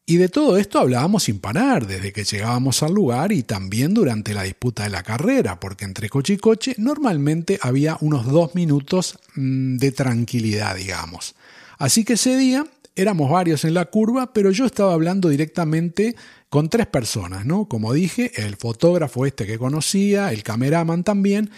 Y 0.04 0.16
de 0.16 0.28
todo 0.28 0.56
esto 0.56 0.80
hablábamos 0.80 1.24
sin 1.24 1.38
parar, 1.38 1.86
desde 1.86 2.12
que 2.12 2.24
llegábamos 2.24 2.82
al 2.82 2.92
lugar 2.92 3.30
y 3.30 3.44
también 3.44 3.94
durante 3.94 4.34
la 4.34 4.42
disputa 4.42 4.82
de 4.82 4.90
la 4.90 5.04
carrera, 5.04 5.60
porque 5.60 5.84
entre 5.84 6.08
coche 6.08 6.34
y 6.34 6.38
coche 6.38 6.74
normalmente 6.76 7.58
había 7.62 7.96
unos 8.00 8.26
dos 8.26 8.56
minutos 8.56 9.18
mm, 9.36 9.76
de 9.76 9.92
tranquilidad, 9.92 10.74
digamos. 10.76 11.36
Así 11.78 12.04
que 12.04 12.14
ese 12.14 12.36
día 12.36 12.66
éramos 12.96 13.30
varios 13.30 13.64
en 13.64 13.74
la 13.74 13.84
curva, 13.86 14.32
pero 14.32 14.50
yo 14.50 14.66
estaba 14.66 14.92
hablando 14.92 15.28
directamente 15.28 16.16
con 16.48 16.68
tres 16.68 16.86
personas, 16.86 17.46
¿no? 17.46 17.66
Como 17.66 17.92
dije, 17.92 18.32
el 18.34 18.56
fotógrafo 18.56 19.24
este 19.24 19.46
que 19.46 19.56
conocía, 19.56 20.32
el 20.32 20.42
cameraman 20.42 21.04
también, 21.04 21.50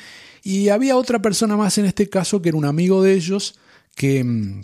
y 0.43 0.69
había 0.69 0.97
otra 0.97 1.21
persona 1.21 1.57
más 1.57 1.79
en 1.79 1.87
este 1.87 2.11
caso 2.11 2.43
que 2.43 2.51
era 2.51 2.59
un 2.59 2.67
amigo 2.67 3.03
de 3.03 3.15
ellos 3.15 3.59
que 3.97 4.23
mm, 4.23 4.63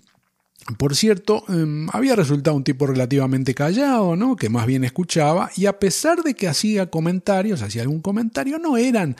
por 0.78 0.94
cierto, 0.94 1.44
em, 1.48 1.88
había 1.92 2.14
resultado 2.14 2.56
un 2.56 2.64
tipo 2.64 2.86
relativamente 2.86 3.54
callado, 3.54 4.14
¿no? 4.16 4.36
Que 4.36 4.48
más 4.48 4.66
bien 4.66 4.84
escuchaba, 4.84 5.50
y 5.56 5.66
a 5.66 5.78
pesar 5.78 6.22
de 6.22 6.34
que 6.34 6.48
hacía 6.48 6.90
comentarios, 6.90 7.62
hacía 7.62 7.82
algún 7.82 8.00
comentario, 8.00 8.58
no 8.58 8.76
eran, 8.76 9.16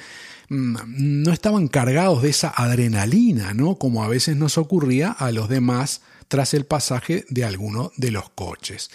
mm, 0.48 0.76
no 1.22 1.32
estaban 1.32 1.68
cargados 1.68 2.22
de 2.22 2.30
esa 2.30 2.50
adrenalina, 2.50 3.54
¿no? 3.54 3.76
Como 3.76 4.04
a 4.04 4.08
veces 4.08 4.36
nos 4.36 4.58
ocurría 4.58 5.10
a 5.10 5.32
los 5.32 5.48
demás 5.48 6.02
tras 6.28 6.54
el 6.54 6.66
pasaje 6.66 7.24
de 7.28 7.44
alguno 7.44 7.90
de 7.96 8.10
los 8.12 8.30
coches. 8.30 8.90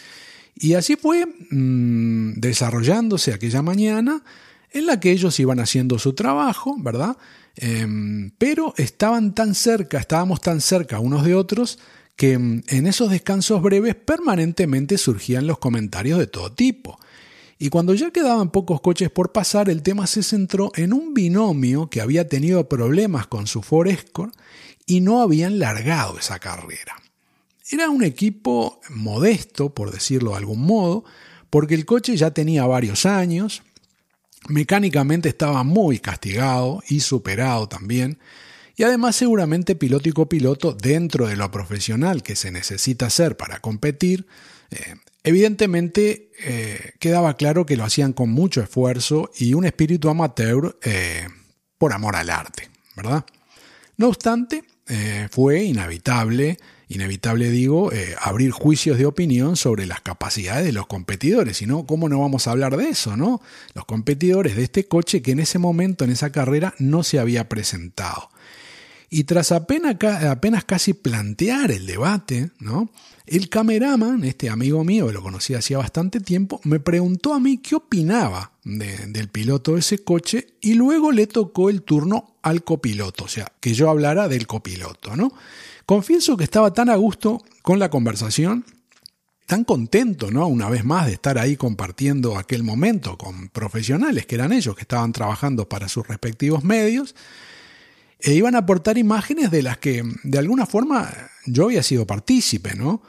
Y 0.56 0.76
así 0.76 0.96
fue 0.96 1.26
mm, 1.26 2.40
desarrollándose 2.40 3.34
aquella 3.34 3.62
mañana 3.62 4.24
en 4.72 4.86
la 4.86 5.00
que 5.00 5.12
ellos 5.12 5.40
iban 5.40 5.60
haciendo 5.60 6.00
su 6.00 6.14
trabajo, 6.14 6.76
¿verdad? 6.80 7.18
Em, 7.58 8.32
pero 8.38 8.74
estaban 8.78 9.34
tan 9.34 9.56
cerca, 9.56 9.98
estábamos 9.98 10.42
tan 10.42 10.62
cerca 10.62 11.00
unos 11.00 11.24
de 11.24 11.36
otros, 11.36 11.80
que 12.16 12.38
mm, 12.38 12.64
en 12.68 12.88
esos 12.88 13.10
descansos 13.10 13.62
breves 13.62 13.96
permanentemente 13.96 14.98
surgían 14.98 15.48
los 15.48 15.60
comentarios 15.60 16.20
de 16.20 16.28
todo 16.28 16.52
tipo. 16.52 17.00
Y 17.58 17.70
cuando 17.70 17.94
ya 17.94 18.12
quedaban 18.12 18.52
pocos 18.52 18.82
coches 18.82 19.10
por 19.10 19.32
pasar, 19.32 19.70
el 19.70 19.82
tema 19.82 20.08
se 20.08 20.24
centró 20.24 20.72
en 20.76 20.92
un 20.92 21.14
binomio 21.14 21.90
que 21.90 22.02
había 22.02 22.28
tenido 22.28 22.68
problemas 22.68 23.28
con 23.28 23.48
su 23.48 23.62
Forescore 23.62 24.32
y 24.86 25.00
no 25.00 25.22
habían 25.22 25.60
largado 25.60 26.20
esa 26.20 26.40
carrera. 26.40 26.96
Era 27.72 27.90
un 27.90 28.04
equipo 28.04 28.80
modesto, 28.90 29.74
por 29.74 29.92
decirlo 29.92 30.32
de 30.32 30.38
algún 30.38 30.62
modo, 30.62 31.06
porque 31.50 31.76
el 31.76 31.86
coche 31.86 32.16
ya 32.18 32.32
tenía 32.32 32.66
varios 32.68 33.06
años, 33.06 33.64
mecánicamente 34.50 35.30
estaba 35.30 35.64
muy 35.64 36.00
castigado 36.00 36.84
y 36.88 37.00
superado 37.00 37.68
también, 37.68 38.20
y 38.78 38.84
además 38.84 39.16
seguramente 39.16 39.76
piloto 39.76 40.10
y 40.10 40.12
copiloto 40.12 40.74
dentro 40.74 41.28
de 41.28 41.36
lo 41.36 41.50
profesional 41.52 42.24
que 42.24 42.36
se 42.36 42.52
necesita 42.52 43.08
hacer 43.08 43.38
para 43.38 43.60
competir, 43.60 44.28
eh, 44.72 44.96
evidentemente 45.24 46.32
eh, 46.44 46.94
quedaba 47.00 47.36
claro 47.36 47.66
que 47.66 47.78
lo 47.78 47.84
hacían 47.84 48.14
con 48.14 48.30
mucho 48.30 48.62
esfuerzo 48.62 49.32
y 49.38 49.54
un 49.54 49.66
espíritu 49.66 50.10
amateur 50.10 50.78
eh, 50.84 51.28
por 51.78 51.94
amor 51.94 52.16
al 52.16 52.30
arte, 52.30 52.70
¿verdad? 52.96 53.26
No 53.98 54.08
obstante, 54.10 54.64
fue 55.32 55.64
inevitable 55.64 56.58
inevitable, 56.88 57.50
digo, 57.50 57.92
abrir 58.22 58.52
juicios 58.52 59.00
de 59.00 59.08
opinión 59.08 59.56
sobre 59.56 59.88
las 59.88 60.02
capacidades 60.02 60.66
de 60.66 60.72
los 60.72 60.86
competidores. 60.86 61.66
No, 61.66 61.88
¿cómo 61.88 62.10
no 62.10 62.20
vamos 62.20 62.46
a 62.46 62.52
hablar 62.52 62.78
de 62.78 62.90
eso, 62.90 63.18
no? 63.18 63.42
Los 63.74 63.86
competidores 63.86 64.56
de 64.56 64.64
este 64.64 64.88
coche 64.88 65.24
que 65.24 65.32
en 65.32 65.40
ese 65.40 65.58
momento, 65.58 66.04
en 66.04 66.12
esa 66.12 66.32
carrera, 66.32 66.76
no 66.78 67.02
se 67.02 67.18
había 67.18 67.50
presentado. 67.50 68.30
Y 69.10 69.26
tras 69.26 69.52
apenas, 69.52 69.96
apenas 70.04 70.66
casi 70.66 70.94
plantear 70.94 71.72
el 71.72 71.86
debate, 71.86 72.52
¿no? 72.60 72.90
El 73.26 73.50
cameraman, 73.50 74.24
este 74.24 74.50
amigo 74.50 74.84
mío, 74.84 75.08
que 75.08 75.14
lo 75.14 75.24
conocía 75.24 75.60
hacía 75.60 75.78
bastante 75.78 76.20
tiempo, 76.20 76.60
me 76.64 76.80
preguntó 76.80 77.34
a 77.34 77.40
mí 77.40 77.58
qué 77.58 77.76
opinaba 77.76 78.52
del 78.64 79.30
piloto 79.30 79.74
de 79.74 79.80
ese 79.80 80.04
coche 80.04 80.48
y 80.62 80.74
luego 80.74 81.12
le 81.12 81.28
tocó 81.28 81.70
el 81.70 81.82
turno 81.82 82.36
al 82.42 82.64
copiloto, 82.64 83.26
o 83.26 83.28
sea, 83.28 83.52
que 83.60 83.74
yo 83.74 83.90
hablara 83.90 84.28
del 84.28 84.46
copiloto, 84.48 85.16
¿no? 85.16 85.32
Confieso 85.86 86.38
que 86.38 86.44
estaba 86.44 86.74
tan 86.74 86.90
a 86.90 86.96
gusto 86.96 87.44
con 87.62 87.80
la 87.80 87.90
conversación, 87.90 88.66
tan 89.46 89.64
contento, 89.64 90.32
¿no? 90.32 90.48
Una 90.48 90.70
vez 90.70 90.84
más 90.84 91.06
de 91.06 91.14
estar 91.14 91.38
ahí 91.38 91.56
compartiendo 91.56 92.38
aquel 92.38 92.64
momento 92.64 93.18
con 93.18 93.50
profesionales 93.50 94.26
que 94.26 94.36
eran 94.36 94.52
ellos, 94.52 94.76
que 94.76 94.82
estaban 94.82 95.12
trabajando 95.14 95.70
para 95.70 95.88
sus 95.88 96.08
respectivos 96.08 96.64
medios, 96.64 97.16
e 98.26 98.34
iban 98.34 98.56
a 98.56 98.60
aportar 98.60 98.98
imágenes 98.98 99.52
de 99.52 99.62
las 99.62 99.78
que 99.78 100.04
de 100.24 100.40
alguna 100.40 100.66
forma 100.66 101.14
yo 101.46 101.66
había 101.66 101.84
sido 101.84 102.08
partícipe, 102.08 102.74
¿no? 102.74 103.04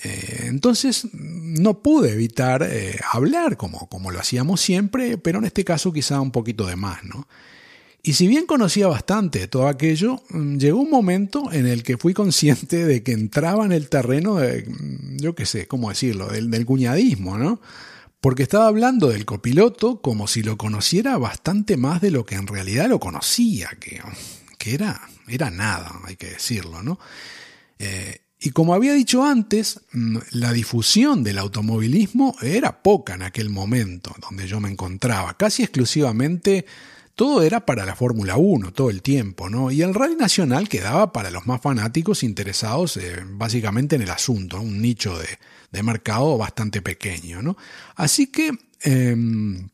Eh, 0.00 0.44
entonces 0.44 1.08
no 1.12 1.82
pude 1.82 2.12
evitar 2.12 2.62
eh, 2.62 3.00
hablar 3.12 3.56
como, 3.56 3.88
como 3.88 4.12
lo 4.12 4.20
hacíamos 4.20 4.60
siempre, 4.60 5.18
pero 5.18 5.40
en 5.40 5.46
este 5.46 5.64
caso 5.64 5.92
quizá 5.92 6.20
un 6.20 6.30
poquito 6.30 6.66
de 6.66 6.76
más, 6.76 7.02
¿no? 7.02 7.26
Y 8.04 8.12
si 8.12 8.28
bien 8.28 8.46
conocía 8.46 8.86
bastante 8.86 9.48
todo 9.48 9.66
aquello, 9.66 10.22
mm, 10.30 10.58
llegó 10.58 10.80
un 10.80 10.90
momento 10.90 11.50
en 11.50 11.66
el 11.66 11.82
que 11.82 11.98
fui 11.98 12.14
consciente 12.14 12.86
de 12.86 13.02
que 13.02 13.10
entraba 13.10 13.66
en 13.66 13.72
el 13.72 13.88
terreno 13.88 14.36
de, 14.36 14.62
mm, 14.62 15.16
yo 15.16 15.34
qué 15.34 15.46
sé, 15.46 15.66
cómo 15.66 15.88
decirlo, 15.88 16.28
del, 16.28 16.48
del 16.48 16.64
cuñadismo, 16.64 17.36
¿no? 17.36 17.60
Porque 18.20 18.44
estaba 18.44 18.68
hablando 18.68 19.08
del 19.08 19.24
copiloto 19.24 20.00
como 20.00 20.28
si 20.28 20.44
lo 20.44 20.56
conociera 20.56 21.18
bastante 21.18 21.76
más 21.76 22.00
de 22.00 22.12
lo 22.12 22.24
que 22.24 22.36
en 22.36 22.46
realidad 22.46 22.88
lo 22.88 23.00
conocía, 23.00 23.68
que, 23.80 24.00
que 24.60 24.74
era, 24.74 25.00
era 25.26 25.50
nada, 25.50 25.90
hay 26.04 26.16
que 26.16 26.26
decirlo, 26.32 26.82
¿no? 26.82 26.98
Eh, 27.78 28.20
y 28.38 28.50
como 28.50 28.74
había 28.74 28.92
dicho 28.92 29.24
antes, 29.24 29.80
mm, 29.92 30.18
la 30.32 30.52
difusión 30.52 31.24
del 31.24 31.38
automovilismo 31.38 32.36
era 32.42 32.82
poca 32.82 33.14
en 33.14 33.22
aquel 33.22 33.48
momento 33.48 34.14
donde 34.20 34.46
yo 34.46 34.60
me 34.60 34.70
encontraba, 34.70 35.34
casi 35.38 35.62
exclusivamente 35.62 36.66
todo 37.14 37.42
era 37.42 37.64
para 37.64 37.86
la 37.86 37.96
Fórmula 37.96 38.36
1 38.36 38.72
todo 38.74 38.90
el 38.90 39.00
tiempo, 39.00 39.48
¿no? 39.48 39.70
Y 39.70 39.80
el 39.80 39.94
Rally 39.94 40.16
Nacional 40.16 40.68
quedaba 40.68 41.10
para 41.10 41.30
los 41.30 41.46
más 41.46 41.62
fanáticos 41.62 42.22
interesados 42.22 42.98
eh, 42.98 43.24
básicamente 43.26 43.96
en 43.96 44.02
el 44.02 44.10
asunto, 44.10 44.60
un 44.60 44.82
nicho 44.82 45.18
de, 45.18 45.82
mercado 45.82 46.36
bastante 46.36 46.82
pequeño, 46.82 47.40
¿no? 47.40 47.56
Así 47.96 48.26
que, 48.26 48.52
em, 48.82 49.70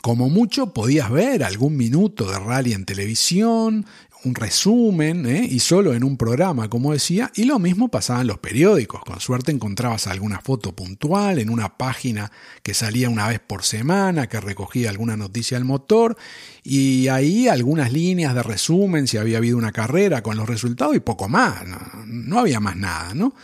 como 0.00 0.30
mucho, 0.30 0.72
podías 0.72 1.10
ver 1.10 1.44
algún 1.44 1.76
minuto 1.76 2.30
de 2.30 2.38
rally 2.38 2.72
en 2.72 2.84
televisión, 2.84 3.86
un 4.24 4.34
resumen 4.34 5.26
¿eh? 5.26 5.46
y 5.50 5.60
solo 5.60 5.92
en 5.94 6.04
un 6.04 6.16
programa, 6.16 6.68
como 6.68 6.92
decía, 6.92 7.30
y 7.34 7.44
lo 7.44 7.58
mismo 7.58 7.88
pasaba 7.88 8.22
en 8.22 8.26
los 8.26 8.38
periódicos. 8.38 9.02
Con 9.04 9.20
suerte 9.20 9.52
encontrabas 9.52 10.06
alguna 10.06 10.40
foto 10.40 10.74
puntual 10.74 11.38
en 11.38 11.50
una 11.50 11.76
página 11.76 12.32
que 12.62 12.74
salía 12.74 13.10
una 13.10 13.28
vez 13.28 13.40
por 13.40 13.64
semana, 13.64 14.28
que 14.28 14.40
recogía 14.40 14.90
alguna 14.90 15.16
noticia 15.16 15.58
del 15.58 15.64
motor, 15.64 16.16
y 16.62 17.08
ahí 17.08 17.48
algunas 17.48 17.92
líneas 17.92 18.34
de 18.34 18.42
resumen, 18.42 19.06
si 19.06 19.18
había 19.18 19.38
habido 19.38 19.58
una 19.58 19.72
carrera 19.72 20.22
con 20.22 20.36
los 20.36 20.48
resultados 20.48 20.96
y 20.96 21.00
poco 21.00 21.28
más, 21.28 21.62
no, 22.06 22.38
había 22.38 22.60
más 22.60 22.76
nada, 22.76 23.14
¿no? 23.14 23.34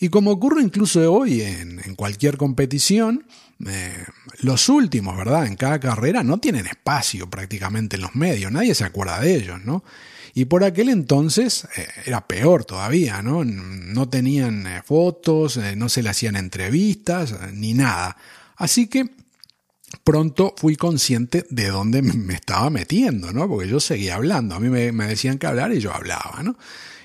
Y 0.00 0.10
como 0.10 0.30
ocurre 0.30 0.62
incluso 0.62 1.12
hoy 1.12 1.42
en, 1.42 1.94
cualquier 1.96 2.36
competición, 2.36 3.24
eh, 3.66 4.04
los 4.40 4.68
últimos, 4.68 5.16
¿verdad? 5.16 5.46
En 5.46 5.56
cada 5.56 5.80
carrera 5.80 6.22
no 6.22 6.38
tienen 6.38 6.66
espacio 6.66 7.28
prácticamente 7.28 7.96
en 7.96 8.02
los 8.02 8.14
medios, 8.14 8.52
nadie 8.52 8.74
se 8.76 8.84
acuerda 8.84 9.18
de 9.20 9.34
ellos, 9.34 9.64
¿no? 9.64 9.82
Y 10.34 10.46
por 10.46 10.64
aquel 10.64 10.88
entonces 10.88 11.66
eh, 11.76 11.86
era 12.06 12.26
peor 12.26 12.64
todavía, 12.64 13.22
¿no? 13.22 13.44
No 13.44 14.08
tenían 14.08 14.66
eh, 14.66 14.82
fotos, 14.84 15.56
eh, 15.56 15.76
no 15.76 15.88
se 15.88 16.02
le 16.02 16.10
hacían 16.10 16.36
entrevistas, 16.36 17.34
ni 17.52 17.74
nada. 17.74 18.16
Así 18.56 18.88
que 18.88 19.10
pronto 20.04 20.54
fui 20.56 20.76
consciente 20.76 21.46
de 21.50 21.68
dónde 21.68 22.02
me 22.02 22.34
estaba 22.34 22.70
metiendo, 22.70 23.32
¿no? 23.32 23.48
Porque 23.48 23.68
yo 23.68 23.80
seguía 23.80 24.16
hablando, 24.16 24.54
a 24.54 24.60
mí 24.60 24.68
me, 24.68 25.06
decían 25.06 25.38
que 25.38 25.46
hablar 25.46 25.72
y 25.72 25.80
yo 25.80 25.94
hablaba, 25.94 26.42
¿no? 26.42 26.56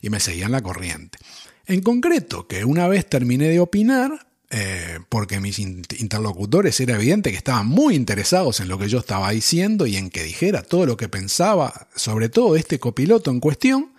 Y 0.01 0.09
me 0.09 0.19
seguían 0.19 0.51
la 0.51 0.61
corriente. 0.61 1.17
En 1.65 1.81
concreto, 1.81 2.47
que 2.47 2.65
una 2.65 2.87
vez 2.87 3.09
terminé 3.09 3.47
de 3.47 3.59
opinar, 3.59 4.27
eh, 4.55 4.99
porque 5.09 5.39
mis 5.39 5.57
interlocutores 5.57 6.79
era 6.79 6.93
evidente 6.93 7.31
que 7.31 7.37
estaban 7.37 7.65
muy 7.65 7.95
interesados 7.95 8.59
en 8.59 8.67
lo 8.67 8.77
que 8.77 8.87
yo 8.87 8.99
estaba 8.99 9.31
diciendo 9.31 9.87
y 9.87 9.97
en 9.97 10.11
que 10.11 10.21
dijera 10.21 10.61
todo 10.61 10.85
lo 10.85 10.95
que 10.95 11.09
pensaba, 11.09 11.87
sobre 11.95 12.29
todo 12.29 12.55
este 12.55 12.77
copiloto 12.77 13.31
en 13.31 13.39
cuestión, 13.39 13.93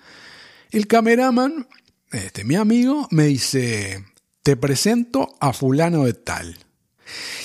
el 0.71 0.87
cameraman, 0.87 1.67
este, 2.13 2.45
mi 2.45 2.55
amigo, 2.55 3.09
me 3.11 3.25
dice, 3.25 4.05
te 4.45 4.57
presento 4.57 5.35
a 5.41 5.53
fulano 5.53 6.05
de 6.05 6.15
tal. 6.15 6.57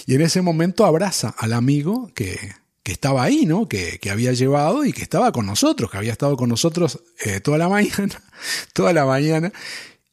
Y 0.06 0.13
en 0.13 0.22
ese 0.22 0.44
momento 0.44 0.86
abraza 0.86 1.34
al 1.36 1.54
amigo 1.54 2.12
que, 2.13 2.38
estaba 2.84 3.24
ahí, 3.24 3.46
¿no? 3.46 3.68
Que, 3.68 4.00
había 4.12 4.34
llevado 4.34 4.84
y 4.84 4.94
que 4.94 5.04
estaba 5.04 5.32
con 5.32 5.46
nosotros, 5.46 5.92
que 5.92 5.98
había 5.98 6.12
estado 6.12 6.36
con 6.38 6.50
nosotros 6.50 7.00
eh, 7.24 7.39
toda 7.39 7.60
la 7.60 7.70
mañana, 7.70 8.22
toda 8.74 8.94
la 8.94 9.06
mañana, 9.06 9.51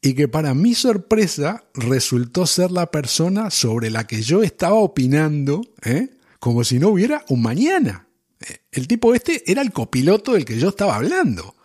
y 0.01 0.13
que 0.13 0.27
para 0.27 0.53
mi 0.53 0.75
sorpresa 0.75 1.65
resultó 1.73 2.45
ser 2.45 2.71
la 2.71 2.91
persona 2.91 3.49
sobre 3.49 3.89
la 3.89 4.05
que 4.05 4.21
yo 4.21 4.43
estaba 4.43 4.75
opinando, 4.75 5.61
¿eh? 5.83 6.09
como 6.39 6.63
si 6.63 6.79
no 6.79 6.89
hubiera 6.89 7.25
un 7.29 7.41
mañana. 7.41 8.07
Eh, 8.39 8.59
el 8.71 8.87
tipo 8.87 9.15
este 9.15 9.49
era 9.51 9.61
el 9.61 9.71
copiloto 9.71 10.33
del 10.33 10.45
que 10.45 10.59
yo 10.59 10.69
estaba 10.69 10.95
hablando. 10.95 11.55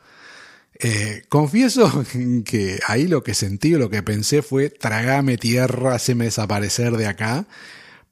Eh, 0.78 1.22
confieso 1.28 2.04
que 2.44 2.80
ahí 2.86 3.06
lo 3.06 3.22
que 3.22 3.34
sentí 3.34 3.74
o 3.74 3.78
lo 3.78 3.90
que 3.90 4.02
pensé 4.02 4.42
fue 4.42 4.70
tragame 4.70 5.36
tierra, 5.36 5.98
me 6.14 6.24
desaparecer 6.24 6.96
de 6.96 7.06
acá, 7.06 7.46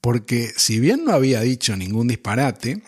porque 0.00 0.52
si 0.56 0.78
bien 0.80 1.04
no 1.04 1.12
había 1.12 1.40
dicho 1.40 1.76
ningún 1.76 2.08
disparate, 2.08 2.82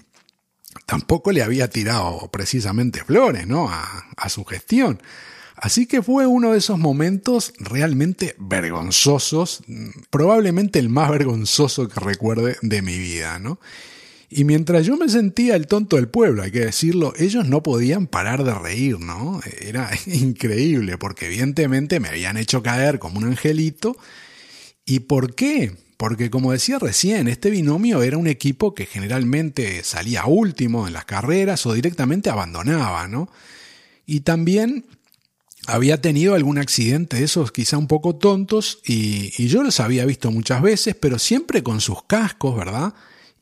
tampoco 0.87 1.33
le 1.33 1.43
había 1.43 1.69
tirado 1.69 2.31
precisamente 2.31 3.05
flores, 3.05 3.47
¿no? 3.47 3.69
A, 3.71 4.07
a 4.17 4.29
su 4.29 4.45
gestión. 4.45 5.01
Así 5.63 5.87
que 5.87 6.03
fue 6.03 6.27
uno 6.27 6.51
de 6.51 6.59
esos 6.59 6.77
momentos 6.77 7.53
realmente 7.57 8.35
vergonzosos, 8.37 9.63
probablemente 10.11 10.81
el 10.81 10.89
más 10.89 11.09
vergonzoso 11.09 11.87
que 11.89 12.01
recuerde 12.01 12.57
de 12.63 12.83
mi 12.83 12.99
vida, 12.99 13.39
¿no? 13.39 13.61
Y 14.29 14.43
mientras 14.43 14.85
yo 14.85 14.97
me 14.97 15.09
sentía 15.09 15.55
el 15.55 15.69
tonto 15.69 15.95
del 15.95 16.09
pueblo, 16.09 16.43
hay 16.43 16.51
que 16.51 16.65
decirlo, 16.65 17.13
ellos 17.17 17.47
no 17.47 17.63
podían 17.63 18.09
parar 18.09 18.43
de 18.43 18.53
reír, 18.55 18.99
¿no? 18.99 19.41
Era 19.61 19.89
increíble, 20.07 20.99
porque 20.99 21.27
evidentemente 21.27 22.01
me 22.01 22.09
habían 22.09 22.39
hecho 22.39 22.61
caer 22.61 22.99
como 22.99 23.19
un 23.19 23.27
angelito. 23.27 23.97
¿Y 24.85 24.99
por 24.99 25.37
qué? 25.37 25.77
Porque 25.97 26.29
como 26.29 26.51
decía 26.51 26.81
recién, 26.81 27.29
este 27.29 27.51
binomio 27.51 28.03
era 28.03 28.17
un 28.19 28.27
equipo 28.27 28.75
que 28.75 28.87
generalmente 28.87 29.85
salía 29.85 30.27
último 30.27 30.89
en 30.89 30.93
las 30.93 31.05
carreras 31.05 31.65
o 31.67 31.73
directamente 31.73 32.31
abandonaba, 32.31 33.07
¿no? 33.07 33.31
Y 34.07 34.23
también 34.23 34.87
había 35.67 36.01
tenido 36.01 36.35
algún 36.35 36.59
accidente 36.59 37.19
de 37.19 37.25
esos 37.25 37.53
quizá 37.53 37.79
un 37.79 37.87
poco 37.87 38.17
tontos 38.17 38.81
y, 38.85 39.47
yo 39.47 39.63
los 39.63 39.81
había 39.81 40.05
visto 40.05 40.31
muchas 40.31 40.63
veces, 40.63 40.95
pero 40.95 41.19
siempre 41.19 41.63
con 41.63 41.81
sus 41.81 42.03
cascos, 42.05 42.57
¿verdad? 42.57 42.95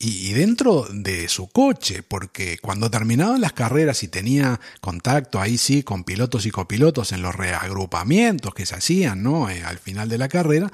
y, 0.02 0.32
dentro 0.32 0.86
de 0.90 1.28
su 1.28 1.48
coche, 1.48 2.02
porque 2.02 2.58
cuando 2.58 2.90
terminaban 2.90 3.40
las 3.40 3.52
carreras 3.52 4.02
y 4.02 4.08
tenía 4.08 4.58
contacto 4.80 5.38
ahí 5.40 5.58
sí 5.58 5.82
con 5.82 6.04
pilotos 6.04 6.46
y 6.46 6.50
copilotos 6.50 7.12
en 7.12 7.20
los 7.20 7.34
reagrupamientos 7.34 8.54
que 8.54 8.64
se 8.64 8.76
hacían 8.76 9.22
¿no? 9.22 9.50
Eh, 9.50 9.62
al 9.62 9.78
final 9.78 10.08
de 10.08 10.16
la 10.16 10.28
carrera, 10.28 10.72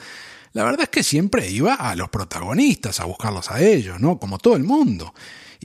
la 0.52 0.64
verdad 0.64 0.82
es 0.82 0.88
que 0.90 1.02
siempre 1.02 1.50
iba 1.50 1.74
a 1.74 1.96
los 1.96 2.08
protagonistas 2.08 3.00
a 3.00 3.04
buscarlos 3.04 3.50
a 3.50 3.60
ellos, 3.60 3.98
¿no? 4.00 4.18
Como 4.18 4.38
todo 4.38 4.56
el 4.56 4.62
mundo. 4.62 5.12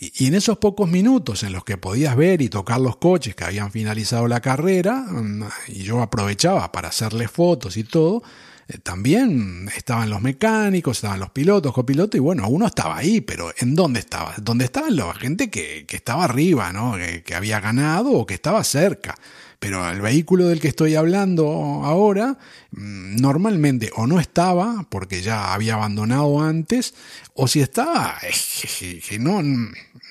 Y, 0.02 0.26
en 0.26 0.34
esos 0.34 0.58
pocos 0.58 0.90
minutos 0.90 1.44
en 1.44 1.54
los 1.54 1.64
que 1.64 1.78
podías 1.78 2.16
ver 2.16 2.42
y 2.42 2.50
tocar 2.50 2.82
los 2.82 2.98
coches 2.98 3.36
que 3.36 3.44
habían 3.44 3.72
finalizado 3.72 4.28
la 4.28 4.42
carrera, 4.42 5.06
mm, 5.08 5.44
y 5.68 5.84
yo 5.84 6.02
aprovechaba 6.02 6.72
para 6.72 6.90
hacerles 6.90 7.30
fotos 7.30 7.78
y 7.78 7.84
todo, 7.84 8.24
también 8.84 9.70
estaban 9.76 10.10
los 10.10 10.22
mecánicos, 10.22 10.98
estaban 10.98 11.20
los 11.20 11.32
pilotos, 11.32 11.74
copilotos, 11.74 12.18
y 12.18 12.20
bueno, 12.20 12.48
uno 12.48 12.68
estaba 12.68 12.98
ahí, 12.98 13.22
pero 13.22 13.52
¿en 13.58 13.76
dónde 13.76 14.00
estaba? 14.00 14.34
¿Dónde 14.42 14.66
estaban 14.66 14.96
la 14.96 15.14
gente 15.14 15.50
que, 15.50 15.86
estaba 15.90 16.26
arriba, 16.26 16.72
¿no? 16.72 16.96
Que, 16.96 17.36
había 17.36 17.60
ganado 17.60 18.12
o 18.12 18.26
que 18.26 18.34
estaba 18.34 18.64
cerca. 18.64 19.16
Pero 19.60 19.88
el 19.90 20.02
vehículo 20.02 20.48
del 20.48 20.60
que 20.60 20.70
estoy 20.70 20.96
hablando 20.96 21.48
ahora, 21.84 22.38
mm, 22.72 23.18
normalmente 23.18 23.92
o 23.96 24.08
no 24.08 24.20
estaba, 24.20 24.86
porque 24.90 25.22
ya 25.22 25.54
había 25.54 25.76
abandonado 25.76 26.42
antes, 26.42 26.94
o 27.36 27.48
si 27.48 27.62
estaba, 27.62 28.18
que 29.08 29.20
no, 29.20 29.42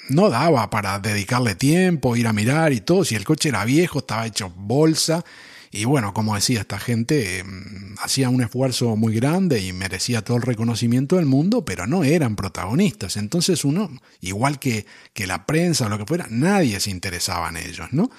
no 0.09 0.31
daba 0.31 0.71
para 0.71 0.99
dedicarle 0.99 1.55
tiempo, 1.55 2.17
ir 2.17 2.27
a 2.27 2.33
mirar 2.33 2.73
y 2.73 2.81
todo. 2.81 3.05
Si 3.05 3.17
el 3.17 3.25
coche 3.25 3.49
era 3.49 3.65
viejo, 3.65 4.01
estaba 4.01 4.27
hecho 4.27 4.51
bolsa 4.55 5.25
y 5.73 5.85
bueno, 5.85 6.13
como 6.13 6.35
decía, 6.35 6.61
esta 6.61 6.81
gente 6.81 7.45
mm, 7.45 7.95
hacía 8.03 8.29
un 8.29 8.43
esfuerzo 8.43 8.97
muy 8.97 9.15
grande 9.15 9.61
y 9.61 9.73
merecía 9.73 10.23
todo 10.23 10.37
el 10.37 10.43
reconocimiento 10.43 11.17
del 11.17 11.27
mundo, 11.27 11.65
pero 11.65 11.87
no 11.87 12.03
eran 12.03 12.35
protagonistas. 12.35 13.17
Entonces 13.17 13.65
uno, 13.65 13.91
igual 14.21 14.59
que, 14.59 14.87
que 15.13 15.29
la 15.29 15.47
prensa 15.47 15.87
o 15.87 15.89
lo 15.89 15.99
que 15.99 16.07
fuera, 16.07 16.27
nadie 16.29 16.81
se 16.81 16.91
interesaba 16.91 17.49
en 17.51 17.59
ellos, 17.59 17.93
¿no? 17.93 18.11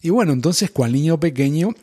Y 0.00 0.10
bueno, 0.10 0.32
entonces 0.32 0.70
cual 0.70 0.92
niño 0.92 1.20
pequeño, 1.20 1.74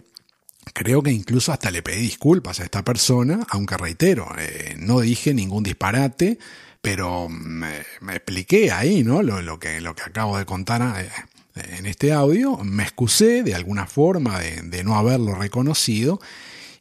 creo 0.73 1.03
que 1.03 1.11
incluso 1.11 1.51
hasta 1.51 1.69
le 1.69 1.83
pedí 1.83 2.01
disculpas 2.01 2.59
a 2.59 2.63
esta 2.63 2.83
persona, 2.83 3.45
aunque 3.49 3.77
reitero, 3.77 4.27
eh, 4.39 4.75
no 4.79 5.01
dije 5.01 5.33
ningún 5.33 5.63
disparate, 5.63 6.39
pero 6.81 7.29
me, 7.29 7.83
me 8.01 8.15
expliqué 8.15 8.71
ahí, 8.71 9.03
¿no? 9.03 9.21
Lo, 9.21 9.41
lo, 9.41 9.59
que, 9.59 9.81
lo 9.81 9.95
que 9.95 10.03
acabo 10.03 10.37
de 10.37 10.45
contar 10.45 11.03
eh, 11.03 11.09
en 11.55 11.85
este 11.85 12.11
audio, 12.11 12.57
me 12.57 12.83
excusé 12.83 13.41
de 13.43 13.55
alguna 13.55 13.87
forma 13.87 14.39
de, 14.39 14.83
no 14.83 14.95
haberlo 14.95 15.35
reconocido 15.35 16.19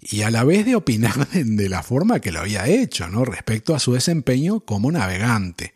y 0.01 0.23
a 0.23 0.31
la 0.31 0.45
vez 0.45 0.67
de 0.67 0.75
opinar 0.75 1.29
de, 1.33 1.69
la 1.69 1.83
forma 1.83 2.21
que 2.21 2.33
lo 2.33 2.41
había 2.41 2.67
hecho, 2.67 3.09
¿no? 3.09 3.25
Respecto 3.25 3.75
a 3.75 3.79
su 3.79 3.93
desempeño 3.93 4.61
como 4.61 4.91
navegante. 4.91 5.75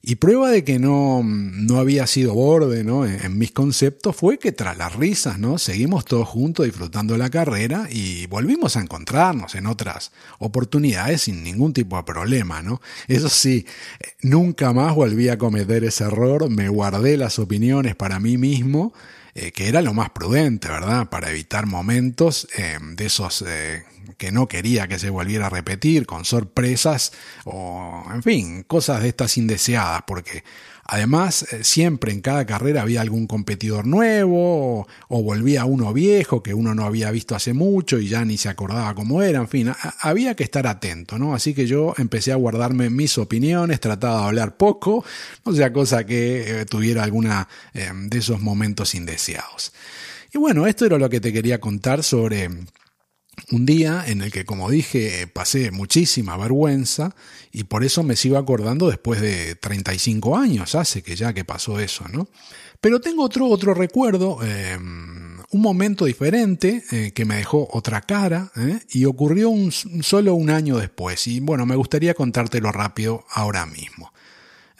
Y 0.00 0.16
prueba 0.16 0.50
de 0.50 0.62
que 0.62 0.78
no, 0.78 1.22
no 1.24 1.78
había 1.78 2.06
sido 2.06 2.34
borde 2.34 2.84
¿no? 2.84 3.04
en, 3.04 3.36
mis 3.36 3.50
conceptos 3.50 4.14
fue 4.14 4.38
que 4.38 4.52
tras 4.52 4.78
las 4.78 4.94
risas 4.94 5.38
¿no? 5.38 5.58
seguimos 5.58 6.04
todos 6.04 6.28
juntos 6.28 6.66
disfrutando 6.66 7.16
la 7.18 7.30
carrera 7.30 7.88
y 7.90 8.26
volvimos 8.26 8.76
a 8.76 8.80
encontrarnos 8.80 9.54
en 9.56 9.66
otras 9.66 10.12
oportunidades 10.38 11.22
sin 11.22 11.42
ningún 11.42 11.72
tipo 11.72 11.96
de 11.96 12.04
problema. 12.04 12.62
¿no? 12.62 12.80
Eso 13.08 13.28
sí, 13.28 13.66
nunca 14.22 14.72
más 14.72 14.94
volví 14.94 15.28
a 15.28 15.38
cometer 15.38 15.84
ese 15.84 16.04
error, 16.04 16.48
me 16.48 16.68
guardé 16.68 17.16
las 17.16 17.38
opiniones 17.38 17.96
para 17.96 18.20
mí 18.20 18.38
mismo, 18.38 18.92
eh, 19.40 19.52
que 19.52 19.68
era 19.68 19.82
lo 19.82 19.94
más 19.94 20.10
prudente, 20.10 20.68
¿verdad? 20.68 21.08
Para 21.08 21.30
evitar 21.30 21.66
momentos 21.66 22.48
eh, 22.56 22.78
de 22.80 23.06
esos... 23.06 23.42
Eh, 23.46 23.84
que 24.16 24.32
no 24.32 24.48
quería 24.48 24.88
que 24.88 24.98
se 24.98 25.10
volviera 25.10 25.46
a 25.46 25.50
repetir, 25.50 26.06
con 26.06 26.24
sorpresas 26.24 27.12
o, 27.44 28.04
en 28.12 28.22
fin, 28.22 28.62
cosas 28.64 29.02
de 29.02 29.08
estas 29.08 29.36
indeseadas, 29.36 30.02
porque 30.06 30.44
además 30.88 31.44
eh, 31.52 31.62
siempre 31.62 32.12
en 32.12 32.22
cada 32.22 32.46
carrera 32.46 32.82
había 32.82 33.02
algún 33.02 33.26
competidor 33.26 33.86
nuevo 33.86 34.88
o, 35.08 35.22
volvía 35.22 35.66
uno 35.66 35.92
viejo 35.92 36.42
que 36.42 36.54
uno 36.54 36.74
no 36.74 36.84
había 36.84 37.10
visto 37.10 37.36
hace 37.36 37.52
mucho 37.52 37.98
y 37.98 38.08
ya 38.08 38.24
ni 38.24 38.38
se 38.38 38.48
acordaba 38.48 38.94
cómo 38.94 39.22
era, 39.22 39.38
en 39.38 39.48
fin, 39.48 39.72
había 40.00 40.34
que 40.34 40.44
estar 40.44 40.66
atento, 40.66 41.18
¿no? 41.18 41.34
Así 41.34 41.54
que 41.54 41.66
yo 41.66 41.94
empecé 41.98 42.32
a 42.32 42.36
guardarme 42.36 42.88
mis 42.88 43.18
opiniones, 43.18 43.80
trataba 43.80 44.22
de 44.22 44.26
hablar 44.28 44.56
poco, 44.56 45.04
no 45.44 45.52
sea 45.52 45.72
cosa 45.72 46.04
que 46.04 46.62
eh, 46.62 46.64
tuviera 46.64 47.04
alguna 47.04 47.46
eh, 47.74 47.90
de 47.94 48.18
esos 48.18 48.40
momentos 48.40 48.94
indeseados. 48.94 49.72
Y 50.32 50.38
bueno, 50.38 50.66
esto 50.66 50.86
era 50.86 50.98
lo 50.98 51.10
que 51.10 51.20
te 51.20 51.32
quería 51.32 51.60
contar 51.60 52.02
sobre 52.02 52.48
un 53.50 53.66
día 53.66 54.04
en 54.06 54.22
el 54.22 54.32
que, 54.32 54.44
como 54.44 54.70
dije, 54.70 55.26
pasé 55.26 55.70
muchísima 55.70 56.36
vergüenza 56.36 57.14
y 57.52 57.64
por 57.64 57.84
eso 57.84 58.02
me 58.02 58.16
sigo 58.16 58.38
acordando 58.38 58.88
después 58.88 59.20
de 59.20 59.54
35 59.54 60.36
años, 60.36 60.74
hace 60.74 61.02
que 61.02 61.16
ya 61.16 61.32
que 61.32 61.44
pasó 61.44 61.80
eso, 61.80 62.04
¿no? 62.12 62.28
Pero 62.80 63.00
tengo 63.00 63.24
otro, 63.24 63.46
otro 63.46 63.74
recuerdo, 63.74 64.38
em, 64.44 65.38
un 65.50 65.62
momento 65.62 66.04
diferente 66.04 66.84
eh, 66.92 67.12
que 67.12 67.24
me 67.24 67.36
dejó 67.36 67.68
otra 67.72 68.02
cara 68.02 68.52
¿eh? 68.56 68.80
y 68.90 69.04
ocurrió 69.06 69.50
un, 69.50 69.72
solo 69.72 70.34
un 70.34 70.50
año 70.50 70.76
después. 70.76 71.26
Y 71.26 71.40
bueno, 71.40 71.66
me 71.66 71.74
gustaría 71.74 72.14
contártelo 72.14 72.70
rápido 72.70 73.24
ahora 73.30 73.66
mismo. 73.66 74.12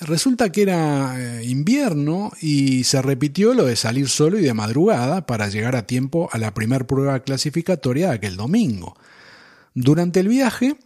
Resulta 0.01 0.53
que 0.53 0.63
era 0.63 1.17
eh, 1.19 1.45
invierno 1.45 2.31
y 2.41 2.85
se 2.85 3.03
repitió 3.03 3.53
lo 3.53 3.65
de 3.65 3.75
salir 3.75 4.09
solo 4.09 4.39
y 4.39 4.43
de 4.43 4.55
madrugada 4.55 5.27
para 5.27 5.49
llegar 5.49 5.75
a 5.75 5.87
tiempo 5.87 6.29
a 6.33 6.39
la 6.39 6.55
primer 6.55 6.87
prueba 6.87 7.19
clasificatoria 7.21 8.09
de 8.09 8.15
aquel 8.15 8.37
domingo. 8.37 8.97
Durante 9.75 10.21
el 10.21 10.29
viaje, 10.29 10.77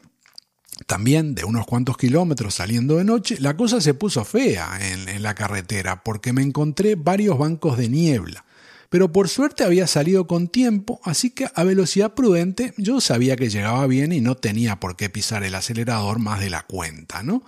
también 0.87 1.35
de 1.35 1.45
unos 1.45 1.67
cuantos 1.67 1.99
kilómetros 1.99 2.55
saliendo 2.55 2.97
de 2.97 3.05
noche, 3.05 3.37
la 3.39 3.55
cosa 3.55 3.83
se 3.83 3.93
puso 3.93 4.25
fea 4.25 4.79
en, 4.81 5.07
en 5.11 5.23
la 5.23 5.35
carretera 5.35 6.03
porque 6.03 6.33
me 6.33 6.43
encontré 6.43 6.95
varios 6.95 7.37
bancos 7.37 7.77
de 7.77 7.91
niebla. 7.91 8.47
Pero 8.89 9.13
por 9.13 9.29
suerte 9.29 9.65
había 9.65 9.87
salido 9.87 10.27
con 10.27 10.49
tiempo, 10.49 11.01
así 11.05 11.31
que 11.31 11.49
a 11.55 11.65
velocidad 11.65 12.15
prudente 12.15 12.73
yo 12.79 13.01
sabía 13.03 13.37
que 13.37 13.51
llegaba 13.51 13.87
bien 13.87 14.13
y 14.13 14.23
no 14.23 14.37
tenía 14.37 14.81
por 14.81 14.97
qué 14.97 15.11
pisar 15.11 15.45
el 15.45 15.55
acelerador 15.55 16.19
más 16.19 16.41
de 16.41 16.51
la 16.51 16.63
cuenta, 16.63 17.23
¿no? 17.23 17.43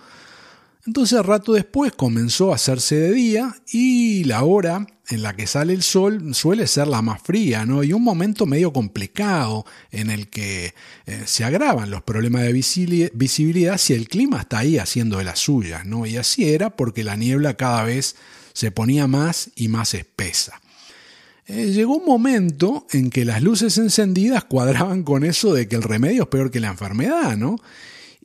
Entonces 0.85 1.25
rato 1.25 1.53
después 1.53 1.93
comenzó 1.93 2.51
a 2.51 2.55
hacerse 2.55 2.95
de 2.95 3.11
día 3.11 3.55
y 3.71 4.23
la 4.25 4.43
hora 4.43 4.85
en 5.07 5.23
la 5.23 5.35
que 5.35 5.47
sale 5.47 5.73
el 5.73 5.81
sol 5.81 6.35
suele 6.35 6.67
ser 6.67 6.87
la 6.87 7.01
más 7.01 7.21
fría, 7.21 7.65
¿no? 7.65 7.83
Y 7.83 7.91
un 7.91 8.03
momento 8.03 8.45
medio 8.45 8.71
complicado 8.71 9.65
en 9.91 10.11
el 10.11 10.27
que 10.27 10.75
eh, 11.07 11.23
se 11.25 11.43
agravan 11.43 11.89
los 11.89 12.03
problemas 12.03 12.43
de 12.43 12.53
visibilidad 12.53 13.77
si 13.77 13.93
el 13.93 14.07
clima 14.07 14.41
está 14.41 14.59
ahí 14.59 14.77
haciendo 14.77 15.17
de 15.17 15.23
las 15.23 15.39
suyas, 15.39 15.85
¿no? 15.85 16.05
Y 16.05 16.17
así 16.17 16.49
era 16.49 16.75
porque 16.75 17.03
la 17.03 17.15
niebla 17.15 17.55
cada 17.55 17.83
vez 17.83 18.15
se 18.53 18.69
ponía 18.69 19.07
más 19.07 19.49
y 19.55 19.67
más 19.67 19.95
espesa. 19.95 20.61
Eh, 21.47 21.71
llegó 21.71 21.97
un 21.97 22.05
momento 22.05 22.85
en 22.91 23.09
que 23.09 23.25
las 23.25 23.41
luces 23.41 23.77
encendidas 23.77 24.45
cuadraban 24.45 25.03
con 25.03 25.23
eso 25.23 25.53
de 25.53 25.67
que 25.67 25.75
el 25.75 25.83
remedio 25.83 26.23
es 26.23 26.29
peor 26.29 26.51
que 26.51 26.59
la 26.59 26.69
enfermedad, 26.69 27.37
¿no? 27.37 27.57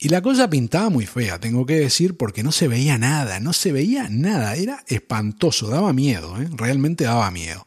Y 0.02 0.08
la 0.08 0.22
cosa 0.22 0.48
pintaba 0.48 0.88
muy 0.88 1.04
fea, 1.04 1.38
tengo 1.38 1.66
que 1.66 1.74
decir, 1.74 2.16
porque 2.16 2.42
no 2.42 2.52
se 2.52 2.68
veía 2.68 2.96
nada, 2.96 3.38
no 3.38 3.52
se 3.52 3.70
veía 3.70 4.08
nada, 4.08 4.56
era 4.56 4.82
espantoso, 4.88 5.68
daba 5.68 5.92
miedo, 5.92 6.40
¿eh? 6.40 6.48
realmente 6.56 7.04
daba 7.04 7.30
miedo. 7.30 7.66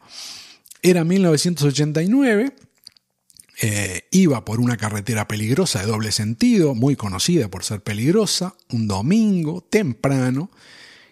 Era 0.82 1.04
1989, 1.04 2.56
eh, 3.62 4.08
iba 4.10 4.44
por 4.44 4.58
una 4.58 4.76
carretera 4.76 5.28
peligrosa 5.28 5.82
de 5.82 5.86
doble 5.86 6.10
sentido, 6.10 6.74
muy 6.74 6.96
conocida 6.96 7.46
por 7.46 7.62
ser 7.62 7.84
peligrosa, 7.84 8.56
un 8.72 8.88
domingo, 8.88 9.60
temprano, 9.70 10.50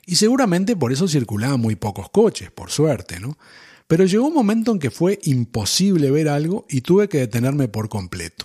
y 0.04 0.16
seguramente 0.16 0.74
por 0.74 0.92
eso 0.92 1.06
circulaban 1.06 1.61
muy 1.61 1.76
pocos 1.76 2.11
coches, 2.11 2.50
por 2.50 2.72
suerte, 2.72 3.20
¿no? 3.20 3.38
Pero 3.87 4.06
llegó 4.06 4.26
un 4.26 4.35
momento 4.35 4.72
en 4.72 4.80
que 4.80 4.90
fue 4.90 5.20
imposible 5.22 6.11
ver 6.11 6.28
algo 6.28 6.66
y 6.68 6.80
tuve 6.80 7.08
que 7.08 7.18
detenerme 7.18 7.68
por 7.68 7.88
completo. 7.88 8.44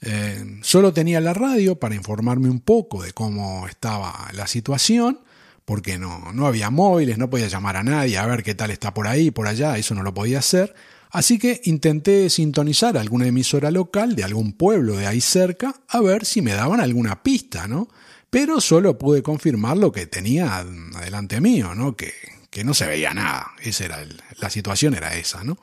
Eh, 0.00 0.60
solo 0.62 0.92
tenía 0.92 1.20
la 1.20 1.34
radio 1.34 1.78
para 1.78 1.94
informarme 1.94 2.48
un 2.48 2.60
poco 2.60 3.02
de 3.02 3.12
cómo 3.12 3.66
estaba 3.66 4.28
la 4.32 4.46
situación, 4.46 5.20
porque 5.64 5.98
no, 5.98 6.32
no 6.32 6.46
había 6.46 6.70
móviles, 6.70 7.18
no 7.18 7.28
podía 7.30 7.48
llamar 7.48 7.76
a 7.76 7.82
nadie 7.82 8.16
a 8.16 8.26
ver 8.26 8.42
qué 8.42 8.54
tal 8.54 8.70
está 8.70 8.94
por 8.94 9.06
ahí, 9.06 9.30
por 9.30 9.46
allá, 9.46 9.76
eso 9.76 9.94
no 9.94 10.02
lo 10.02 10.14
podía 10.14 10.38
hacer. 10.38 10.74
Así 11.10 11.38
que 11.38 11.60
intenté 11.64 12.28
sintonizar 12.30 12.96
alguna 12.98 13.26
emisora 13.26 13.70
local 13.70 14.14
de 14.14 14.24
algún 14.24 14.52
pueblo 14.52 14.96
de 14.96 15.06
ahí 15.06 15.20
cerca 15.20 15.74
a 15.88 16.00
ver 16.00 16.24
si 16.24 16.42
me 16.42 16.52
daban 16.52 16.80
alguna 16.80 17.22
pista, 17.22 17.66
¿no? 17.66 17.88
Pero 18.30 18.60
solo 18.60 18.98
pude 18.98 19.22
confirmar 19.22 19.78
lo 19.78 19.90
que 19.90 20.06
tenía 20.06 20.58
adelante 20.58 21.40
mío, 21.40 21.74
¿no? 21.74 21.96
Que, 21.96 22.12
que 22.50 22.62
no 22.62 22.74
se 22.74 22.86
veía 22.86 23.14
nada. 23.14 23.52
Esa 23.62 23.86
era 23.86 24.06
la 24.38 24.50
situación 24.50 24.94
era 24.94 25.16
esa, 25.16 25.44
¿no? 25.44 25.58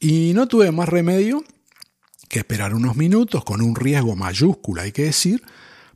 Y 0.00 0.32
no 0.34 0.48
tuve 0.48 0.72
más 0.72 0.88
remedio 0.88 1.44
que 2.30 2.38
esperar 2.38 2.74
unos 2.74 2.96
minutos 2.96 3.44
con 3.44 3.60
un 3.60 3.74
riesgo 3.74 4.14
mayúsculo, 4.14 4.80
hay 4.80 4.92
que 4.92 5.02
decir, 5.02 5.42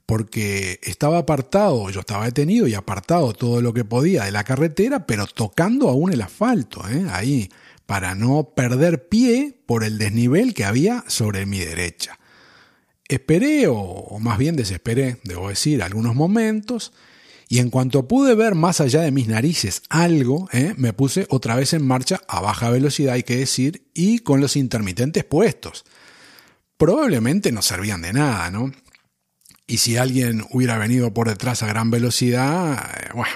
porque 0.04 0.80
estaba 0.82 1.18
apartado, 1.18 1.88
yo 1.90 2.00
estaba 2.00 2.24
detenido 2.24 2.66
y 2.66 2.74
apartado 2.74 3.32
todo 3.32 3.62
lo 3.62 3.72
que 3.72 3.84
podía 3.84 4.24
de 4.24 4.32
la 4.32 4.42
carretera, 4.42 5.06
pero 5.06 5.28
tocando 5.28 5.88
aún 5.88 6.12
el 6.12 6.20
asfalto, 6.20 6.86
¿eh? 6.88 7.06
ahí, 7.10 7.50
para 7.86 8.16
no 8.16 8.50
perder 8.56 9.08
pie 9.08 9.56
por 9.64 9.84
el 9.84 9.96
desnivel 9.96 10.54
que 10.54 10.64
había 10.64 11.04
sobre 11.06 11.46
mi 11.46 11.60
derecha. 11.60 12.18
Esperé, 13.08 13.68
o 13.68 14.18
más 14.18 14.36
bien 14.36 14.56
desesperé, 14.56 15.18
debo 15.22 15.50
decir, 15.50 15.84
algunos 15.84 16.16
momentos, 16.16 16.92
y 17.48 17.60
en 17.60 17.70
cuanto 17.70 18.08
pude 18.08 18.34
ver 18.34 18.56
más 18.56 18.80
allá 18.80 19.02
de 19.02 19.12
mis 19.12 19.28
narices 19.28 19.82
algo, 19.88 20.48
¿eh? 20.52 20.74
me 20.76 20.92
puse 20.92 21.28
otra 21.30 21.54
vez 21.54 21.74
en 21.74 21.86
marcha 21.86 22.20
a 22.26 22.40
baja 22.40 22.70
velocidad, 22.70 23.14
hay 23.14 23.22
que 23.22 23.36
decir, 23.36 23.86
y 23.94 24.18
con 24.18 24.40
los 24.40 24.56
intermitentes 24.56 25.22
puestos 25.22 25.84
probablemente 26.76 27.52
no 27.52 27.62
servían 27.62 28.02
de 28.02 28.12
nada, 28.12 28.50
¿no? 28.50 28.72
Y 29.66 29.78
si 29.78 29.96
alguien 29.96 30.44
hubiera 30.50 30.76
venido 30.78 31.14
por 31.14 31.28
detrás 31.28 31.62
a 31.62 31.66
gran 31.66 31.90
velocidad, 31.90 32.90
eh, 33.00 33.08
bueno, 33.14 33.32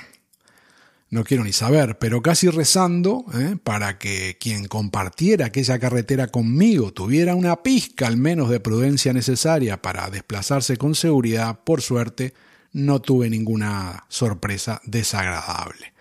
no 1.10 1.24
quiero 1.24 1.42
ni 1.42 1.54
saber, 1.54 1.98
pero 1.98 2.20
casi 2.20 2.50
rezando 2.50 3.24
¿eh? 3.34 3.56
para 3.62 3.98
que 3.98 4.36
quien 4.38 4.66
compartiera 4.66 5.46
aquella 5.46 5.78
carretera 5.78 6.26
conmigo 6.26 6.92
tuviera 6.92 7.34
una 7.34 7.62
pizca 7.62 8.06
al 8.06 8.18
menos 8.18 8.50
de 8.50 8.60
prudencia 8.60 9.14
necesaria 9.14 9.80
para 9.80 10.10
desplazarse 10.10 10.76
con 10.76 10.94
seguridad, 10.94 11.60
por 11.64 11.80
suerte 11.80 12.34
no 12.72 13.00
tuve 13.00 13.30
ninguna 13.30 14.04
sorpresa 14.08 14.82
desagradable. 14.84 15.94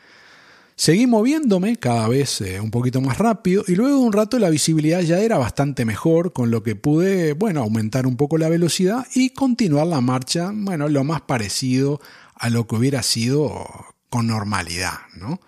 Seguí 0.80 1.08
moviéndome 1.08 1.78
cada 1.78 2.08
vez 2.08 2.40
eh, 2.42 2.60
un 2.60 2.70
poquito 2.70 3.02
más 3.02 3.18
rápido 3.18 3.64
y 3.68 3.74
luego 3.74 3.98
de 3.98 4.06
un 4.06 4.14
rato 4.14 4.38
la 4.38 4.52
visibilidad 4.52 5.02
ya 5.02 5.20
era 5.20 5.40
bastante 5.40 5.86
mejor, 5.86 6.34
con 6.34 6.52
lo 6.52 6.62
que 6.62 6.76
pude, 6.76 7.34
bueno, 7.34 7.62
aumentar 7.62 8.06
un 8.06 8.16
poco 8.16 8.38
la 8.38 8.48
velocidad 8.48 9.08
y 9.16 9.32
continuar 9.32 9.88
la 9.88 10.02
marcha, 10.02 10.52
bueno, 10.54 10.88
lo 10.88 11.04
más 11.04 11.22
parecido 11.22 12.00
a 12.36 12.52
lo 12.52 12.68
que 12.68 12.76
hubiera 12.76 13.02
sido 13.02 13.66
con 14.12 14.28
normalidad, 14.28 15.00
¿no? 15.16 15.42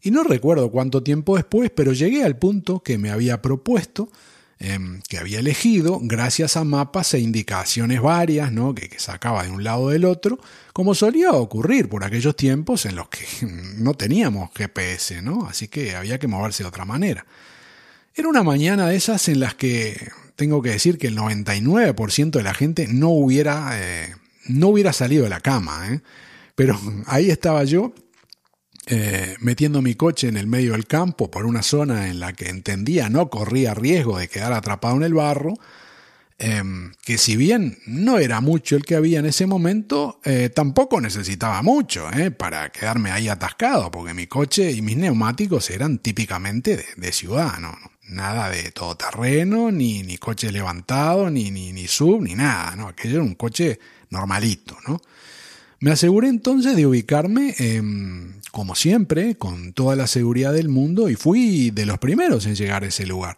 Y 0.00 0.10
no 0.10 0.24
recuerdo 0.24 0.70
cuánto 0.70 1.02
tiempo 1.02 1.36
después, 1.36 1.70
pero 1.70 1.92
llegué 1.92 2.24
al 2.24 2.38
punto 2.38 2.80
que 2.80 2.96
me 2.96 3.10
había 3.10 3.42
propuesto 3.42 4.08
Em, 4.66 5.02
que 5.10 5.18
había 5.18 5.40
elegido 5.40 5.98
gracias 6.00 6.56
a 6.56 6.64
mapas 6.64 7.12
e 7.12 7.18
indicaciones 7.18 8.00
varias 8.00 8.50
¿no? 8.50 8.74
que, 8.74 8.88
sacaba 8.98 9.42
de 9.42 9.50
un 9.50 9.62
lado 9.62 9.82
o 9.82 9.90
del 9.90 10.06
otro, 10.06 10.38
como 10.72 10.94
solía 10.94 11.32
ocurrir 11.32 11.90
por 11.90 12.02
aquellos 12.02 12.34
tiempos 12.34 12.86
en 12.86 12.96
los 12.96 13.10
que 13.10 13.26
no 13.76 13.92
teníamos 13.92 14.48
GPS, 14.54 15.20
¿no? 15.20 15.46
así 15.46 15.68
que 15.68 15.94
había 15.94 16.18
que 16.18 16.28
moverse 16.28 16.62
de 16.62 16.70
otra 16.70 16.86
manera. 16.86 17.26
Era 18.14 18.26
una 18.26 18.42
mañana 18.42 18.88
de 18.88 18.96
esas 18.96 19.28
en 19.28 19.40
las 19.40 19.54
que 19.54 20.10
tengo 20.34 20.62
que 20.62 20.70
decir 20.70 20.96
que 20.96 21.08
el 21.08 21.18
99% 21.18 22.30
de 22.30 22.42
la 22.42 22.54
gente 22.54 22.86
no 22.88 23.10
hubiera, 23.10 23.72
eh, 23.74 24.16
no 24.46 24.68
hubiera 24.68 24.94
salido 24.94 25.24
de 25.24 25.30
la 25.30 25.40
cama, 25.40 25.92
¿eh? 25.92 26.00
pero 26.54 26.80
ahí 27.06 27.28
estaba 27.28 27.64
yo 27.64 27.92
eh, 28.86 29.36
metiendo 29.40 29.80
mi 29.80 29.94
coche 29.94 30.28
en 30.28 30.36
el 30.36 30.46
medio 30.46 30.72
del 30.72 30.86
campo 30.86 31.30
por 31.30 31.46
una 31.46 31.62
zona 31.62 32.08
en 32.08 32.20
la 32.20 32.34
que 32.34 32.50
entendía 32.50 33.08
no 33.08 33.30
corría 33.30 33.72
riesgo 33.72 34.18
de 34.18 34.28
quedar 34.28 34.52
atrapado 34.52 34.96
en 34.96 35.04
el 35.04 35.14
barro, 35.14 35.54
em, 36.36 36.92
que 37.02 37.16
si 37.16 37.36
bien 37.36 37.78
no 37.86 38.18
era 38.18 38.42
mucho 38.42 38.76
el 38.76 38.84
que 38.84 38.96
había 38.96 39.20
en 39.20 39.26
ese 39.26 39.46
momento, 39.46 40.20
eh, 40.24 40.50
tampoco 40.54 41.00
necesitaba 41.00 41.62
mucho 41.62 42.10
eh, 42.12 42.30
para 42.30 42.70
quedarme 42.70 43.10
ahí 43.10 43.28
atascado, 43.28 43.90
porque 43.90 44.12
mi 44.12 44.26
coche 44.26 44.70
y 44.70 44.82
mis 44.82 44.98
neumáticos 44.98 45.70
eran 45.70 45.98
típicamente 45.98 46.84
de, 46.96 47.12
ciudad, 47.12 47.58
¿no? 47.60 47.74
nada 48.08 48.50
de 48.50 48.70
todoterreno, 48.70 49.72
ni, 49.72 50.02
ni 50.02 50.18
coche 50.18 50.52
levantado, 50.52 51.30
ni, 51.30 51.50
ni, 51.50 51.72
ni 51.72 51.88
sub, 51.88 52.20
ni 52.20 52.34
nada, 52.34 52.76
¿no? 52.76 52.88
aquello 52.88 53.14
era 53.14 53.24
un 53.24 53.34
coche 53.34 53.78
normalito, 54.10 54.76
¿no? 54.86 55.00
Me 55.80 55.90
aseguré 55.90 56.28
entonces 56.28 56.76
de 56.76 56.86
ubicarme, 56.86 57.54
como 58.54 58.76
siempre, 58.76 59.34
con 59.34 59.72
toda 59.72 59.96
la 59.96 60.06
seguridad 60.06 60.52
del 60.52 60.68
mundo 60.68 61.10
y 61.10 61.16
fui 61.16 61.70
de 61.70 61.86
los 61.86 61.98
primeros 61.98 62.46
en 62.46 62.54
llegar 62.54 62.84
a 62.84 62.86
ese 62.86 63.04
lugar. 63.04 63.36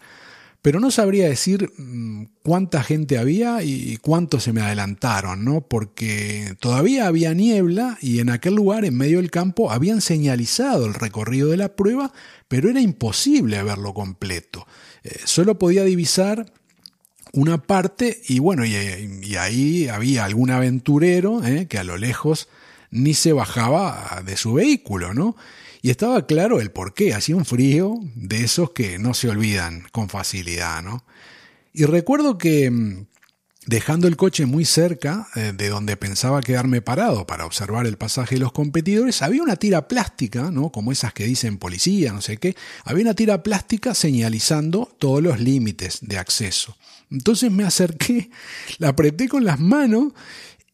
Pero 0.61 0.79
no 0.79 0.91
sabría 0.91 1.27
decir 1.27 1.73
mm, 1.79 2.25
cuánta 2.43 2.83
gente 2.83 3.17
había 3.17 3.63
y 3.63 3.97
cuántos 3.97 4.43
se 4.43 4.53
me 4.53 4.61
adelantaron, 4.61 5.43
¿no? 5.43 5.63
Porque 5.63 6.55
todavía 6.61 7.07
había 7.07 7.33
niebla 7.33 7.97
y 8.03 8.21
en 8.21 8.29
aquel 8.29 8.57
lugar, 8.57 8.85
en 8.85 8.95
medio 8.97 9.17
del 9.17 9.31
campo, 9.31 9.71
habían 9.71 10.03
señalizado 10.03 10.85
el 10.85 10.93
recorrido 10.93 11.49
de 11.49 11.57
la 11.57 11.75
prueba, 11.75 12.13
pero 12.47 12.69
era 12.69 12.83
imposible 12.83 13.63
verlo 13.63 13.95
completo. 13.95 14.67
Eh, 15.03 15.19
solo 15.25 15.59
podía 15.59 15.85
divisar 15.85 16.53
una 17.33 17.63
parte 17.63 18.21
y 18.29 18.39
bueno, 18.39 18.67
y, 18.67 19.35
ahí 19.37 19.89
había 19.89 20.27
algún 20.27 20.51
aventurero 20.51 21.43
¿eh? 21.43 21.67
que 21.69 21.79
a 21.79 21.85
lo 21.85 21.97
lejos 21.97 22.49
ni 22.97 23.15
se 23.15 23.33
bajaba 23.33 24.23
de 24.25 24.37
su 24.37 24.55
vehículo, 24.55 25.15
¿no? 25.15 25.37
Y 25.83 25.91
estaba 25.91 26.27
claro 26.27 26.61
el 26.61 26.71
por 26.71 26.95
qué, 26.95 27.15
hacía 27.15 27.37
un 27.37 27.45
frío 27.45 28.01
de 28.15 28.43
esos 28.43 28.71
que 28.73 28.99
no 28.99 29.15
se 29.15 29.29
olvidan 29.29 29.87
con 29.93 30.09
facilidad, 30.09 30.83
¿no? 30.83 31.05
Y 31.73 31.85
recuerdo 31.85 32.39
que 32.39 32.71
mm, 32.71 33.07
dejando 33.67 34.09
el 34.09 34.17
coche 34.17 34.47
muy 34.47 34.65
cerca 34.65 35.29
eh, 35.35 35.53
de 35.55 35.69
donde 35.69 35.97
pensaba 35.97 36.41
quedarme 36.41 36.81
parado 36.81 37.27
para 37.27 37.45
observar 37.45 37.87
el 37.87 37.99
pasaje 37.99 38.37
de 38.37 38.41
los 38.41 38.53
competidores, 38.53 39.23
había 39.23 39.43
una 39.43 39.57
tira 39.57 39.89
plástica, 39.89 40.51
¿no? 40.51 40.71
como 40.71 40.93
esas 40.93 41.13
que 41.13 41.25
dicen 41.25 41.59
policía, 41.59 42.13
no 42.13 42.23
sé 42.23 42.39
qué, 42.39 42.57
había 42.85 43.03
una 43.03 43.15
tira 43.15 43.43
plástica 43.43 43.95
señalizando 43.95 44.95
todos 44.99 45.23
los 45.23 45.41
límites 45.41 45.99
de 46.01 46.19
acceso. 46.19 46.77
Entonces 47.11 47.51
me 47.51 47.65
acerqué, 47.65 48.31
la 48.79 48.89
apreté 48.89 49.29
con 49.29 49.45
las 49.45 49.61
manos 49.61 50.13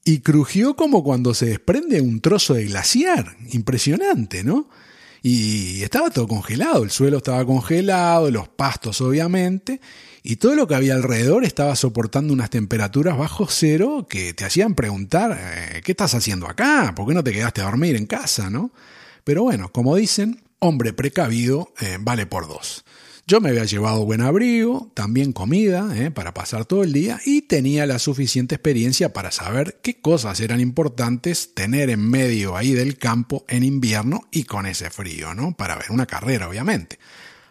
y 0.05 0.21
crujió 0.21 0.75
como 0.75 1.05
cuando 1.05 1.35
se 1.35 1.47
desprende 1.47 2.01
un 2.01 2.21
trozo 2.21 2.55
de 2.55 2.65
glaciar. 2.65 3.37
Impresionante, 3.51 4.43
¿no? 4.43 4.69
Y 5.23 5.83
estaba 5.83 6.11
todo 6.11 6.27
congelado, 6.27 6.83
el 6.83 6.91
suelo 6.91 7.19
estaba 7.19 7.45
congelado, 7.45 8.29
los 8.33 8.49
pastos 8.49 9.01
obviamente, 9.01 9.81
y 10.25 10.37
todo 10.37 10.57
lo 10.57 10.67
que 10.67 10.75
había 10.75 10.95
alrededor 10.95 11.45
estaba 11.45 11.77
soportando 11.77 12.33
unas 12.33 12.51
temperaturas 12.51 13.17
bajo 13.17 13.47
cero 13.49 14.07
que 14.11 14.35
te 14.35 14.45
hacían 14.45 14.75
preguntar, 14.75 15.38
eh, 15.41 15.81
¿qué 15.85 15.93
estás 15.93 16.15
haciendo 16.15 16.49
acá? 16.49 16.93
¿Por 16.97 17.07
qué 17.07 17.15
no 17.15 17.23
te 17.23 17.33
quedaste 17.33 17.61
a 17.61 17.65
dormir 17.65 17.95
en 17.95 18.07
casa? 18.07 18.51
¿no? 18.51 18.73
Pero 19.23 19.45
bueno, 19.45 19.71
como 19.71 19.95
dicen, 19.95 20.43
hombre 20.59 20.93
precavido 20.93 21.73
eh, 21.81 21.99
vale 22.01 22.27
por 22.27 22.49
dos. 22.49 22.85
Yo 23.27 23.41
me 23.41 23.51
había 23.51 23.65
llevado 23.65 24.05
buen 24.05 24.21
abrigo, 24.21 24.91
también 24.95 25.33
comida 25.33 25.97
¿eh? 25.97 26.11
para 26.11 26.35
pasar 26.35 26.65
todo 26.65 26.83
el 26.83 26.93
día 26.93 27.21
y 27.25 27.43
tenía 27.43 27.87
la 27.87 27.99
suficiente 27.99 28.57
experiencia 28.57 29.13
para 29.13 29.31
saber 29.31 29.79
qué 29.81 30.01
cosas 30.01 30.41
eran 30.41 30.61
importantes 30.61 31.55
tener 31.55 31.89
en 31.91 32.11
medio 32.11 32.57
ahí 32.57 32.73
del 32.73 32.99
campo 32.99 33.45
en 33.49 33.63
invierno 33.63 34.23
y 34.33 34.45
con 34.45 34.67
ese 34.67 34.91
frío, 34.91 35.35
¿no? 35.35 35.57
Para 35.57 35.77
ver 35.77 35.91
una 35.91 36.07
carrera, 36.07 36.49
obviamente. 36.49 36.99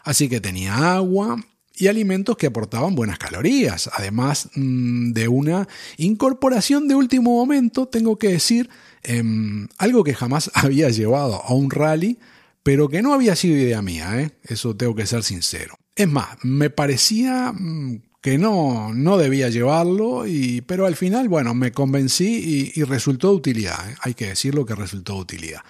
Así 0.03 0.27
que 0.27 0.41
tenía 0.41 0.93
agua, 0.93 1.37
y 1.81 1.87
alimentos 1.87 2.37
que 2.37 2.47
aportaban 2.47 2.93
buenas 2.95 3.17
calorías, 3.17 3.89
además 3.93 4.49
mm, 4.55 5.13
de 5.13 5.27
una 5.27 5.67
incorporación 5.97 6.87
de 6.87 6.95
último 6.95 7.31
momento, 7.31 7.87
tengo 7.87 8.19
que 8.19 8.27
decir, 8.27 8.69
em, 9.03 9.67
algo 9.77 10.03
que 10.03 10.13
jamás 10.13 10.51
había 10.53 10.89
llevado 10.89 11.41
a 11.43 11.53
un 11.53 11.71
rally, 11.71 12.19
pero 12.63 12.89
que 12.89 13.01
no 13.01 13.13
había 13.13 13.35
sido 13.35 13.57
idea 13.57 13.81
mía, 13.81 14.21
¿eh? 14.21 14.31
eso 14.43 14.75
tengo 14.75 14.95
que 14.95 15.05
ser 15.05 15.23
sincero. 15.23 15.77
Es 15.95 16.07
más, 16.07 16.37
me 16.43 16.69
parecía 16.69 17.51
mm, 17.51 18.01
que 18.21 18.37
no, 18.37 18.93
no 18.93 19.17
debía 19.17 19.49
llevarlo, 19.49 20.27
y, 20.27 20.61
pero 20.61 20.85
al 20.85 20.95
final, 20.95 21.27
bueno, 21.27 21.53
me 21.53 21.71
convencí 21.71 22.71
y, 22.75 22.83
resultó 22.83 23.29
de 23.29 23.35
utilidad, 23.35 23.89
¿eh? 23.89 23.95
hay 24.01 24.13
que 24.13 24.27
decirlo 24.27 24.65
que 24.65 24.75
resultó 24.75 25.15
de 25.15 25.21
utilidad. 25.21 25.61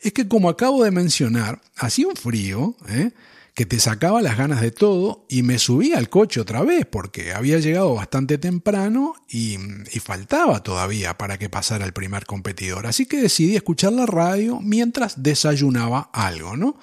Es 0.00 0.12
que 0.12 0.28
como 0.28 0.48
acabo 0.48 0.84
de 0.84 0.90
mencionar, 0.90 1.62
hacía 1.76 2.08
un 2.08 2.16
frío, 2.16 2.76
¿eh? 2.88 3.12
Que 3.54 3.66
te 3.66 3.78
sacaba 3.78 4.20
las 4.20 4.36
ganas 4.36 4.60
de 4.60 4.72
todo 4.72 5.26
y 5.28 5.44
me 5.44 5.60
subí 5.60 5.92
al 5.92 6.08
coche 6.08 6.40
otra 6.40 6.62
vez 6.62 6.86
porque 6.86 7.32
había 7.32 7.60
llegado 7.60 7.94
bastante 7.94 8.36
temprano 8.36 9.14
y, 9.28 9.56
faltaba 10.00 10.62
todavía 10.62 11.16
para 11.16 11.38
que 11.38 11.48
pasara 11.48 11.86
el 11.86 11.92
primer 11.92 12.26
competidor. 12.26 12.86
Así 12.86 13.06
que 13.06 13.22
decidí 13.22 13.54
escuchar 13.54 13.92
la 13.92 14.06
radio 14.06 14.60
mientras 14.60 15.22
desayunaba 15.22 16.10
algo, 16.12 16.56
¿no? 16.56 16.76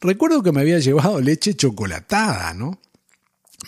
Recuerdo 0.00 0.42
que 0.42 0.52
me 0.52 0.62
había 0.62 0.78
llevado 0.78 1.20
leche 1.20 1.54
chocolatada, 1.54 2.54
¿no? 2.54 2.80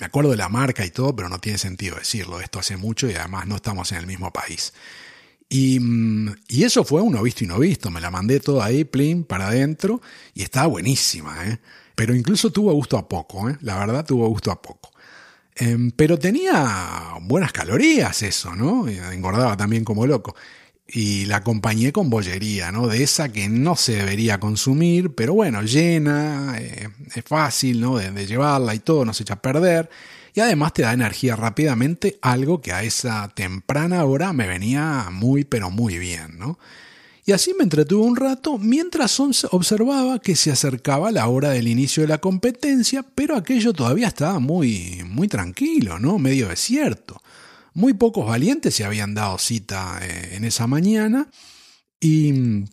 Me 0.00 0.06
acuerdo 0.06 0.30
de 0.30 0.38
la 0.38 0.48
marca 0.48 0.86
y 0.86 0.90
todo, 0.90 1.14
pero 1.14 1.28
no 1.28 1.38
tiene 1.38 1.58
sentido 1.58 1.96
decirlo. 1.96 2.40
Esto 2.40 2.58
hace 2.58 2.78
mucho 2.78 3.08
y 3.08 3.14
además 3.14 3.46
no 3.46 3.56
estamos 3.56 3.92
en 3.92 3.98
el 3.98 4.06
mismo 4.06 4.32
país. 4.32 4.72
Y, 5.50 5.78
y, 6.48 6.64
eso 6.64 6.82
fue 6.82 7.02
uno 7.02 7.22
visto 7.22 7.44
y 7.44 7.46
no 7.46 7.58
visto. 7.58 7.90
Me 7.90 8.00
la 8.00 8.10
mandé 8.10 8.40
todo 8.40 8.62
ahí, 8.62 8.84
plin, 8.84 9.22
para 9.22 9.48
adentro, 9.48 10.00
y 10.32 10.42
estaba 10.42 10.66
buenísima, 10.66 11.46
¿eh? 11.46 11.60
Pero 12.02 12.16
incluso 12.16 12.50
tuvo 12.50 12.72
gusto 12.72 12.98
a 12.98 13.08
poco, 13.08 13.48
¿eh? 13.48 13.56
la 13.60 13.78
verdad 13.78 14.04
tuvo 14.04 14.26
gusto 14.26 14.50
a 14.50 14.60
poco. 14.60 14.90
Em, 15.54 15.92
pero 15.92 16.18
tenía 16.18 17.12
buenas 17.20 17.52
calorías 17.52 18.24
eso, 18.24 18.56
¿no? 18.56 18.88
Engordaba 18.88 19.56
también 19.56 19.84
como 19.84 20.04
loco. 20.04 20.34
Y 20.84 21.26
la 21.26 21.36
acompañé 21.36 21.92
con 21.92 22.10
bollería, 22.10 22.72
¿no? 22.72 22.88
De 22.88 23.04
esa 23.04 23.28
que 23.30 23.48
no 23.48 23.76
se 23.76 23.92
debería 23.98 24.40
consumir, 24.40 25.14
pero 25.14 25.34
bueno, 25.34 25.62
llena, 25.62 26.56
eh, 26.58 26.88
es 27.14 27.24
fácil, 27.24 27.80
¿no? 27.80 27.98
De, 27.98 28.10
de 28.10 28.26
llevarla 28.26 28.74
y 28.74 28.80
todo, 28.80 29.04
no 29.04 29.14
se 29.14 29.22
echa 29.22 29.34
a 29.34 29.40
perder. 29.40 29.88
Y 30.34 30.40
además 30.40 30.72
te 30.72 30.82
da 30.82 30.92
energía 30.92 31.36
rápidamente, 31.36 32.18
algo 32.20 32.60
que 32.60 32.72
a 32.72 32.82
esa 32.82 33.28
temprana 33.28 34.04
hora 34.06 34.32
me 34.32 34.48
venía 34.48 35.06
muy, 35.12 35.44
pero 35.44 35.70
muy 35.70 35.98
bien, 35.98 36.36
¿no? 36.36 36.58
Y 37.24 37.32
así 37.32 37.54
me 37.56 37.62
entretuve 37.62 38.04
un 38.04 38.16
rato 38.16 38.58
mientras 38.58 39.20
observaba 39.20 40.18
que 40.18 40.34
se 40.34 40.50
acercaba 40.50 41.12
la 41.12 41.28
hora 41.28 41.50
del 41.50 41.68
inicio 41.68 42.02
de 42.02 42.08
la 42.08 42.18
competencia, 42.18 43.04
pero 43.14 43.36
aquello 43.36 43.72
todavía 43.72 44.08
estaba 44.08 44.40
muy, 44.40 45.02
muy 45.06 45.28
tranquilo, 45.28 46.00
¿no? 46.00 46.18
Medio 46.18 46.48
desierto. 46.48 47.22
Muy 47.74 47.94
pocos 47.94 48.26
valientes 48.26 48.74
se 48.74 48.84
habían 48.84 49.14
dado 49.14 49.38
cita 49.38 50.00
eh, 50.02 50.34
en 50.36 50.44
esa 50.44 50.66
mañana 50.66 51.28
y 52.00 52.64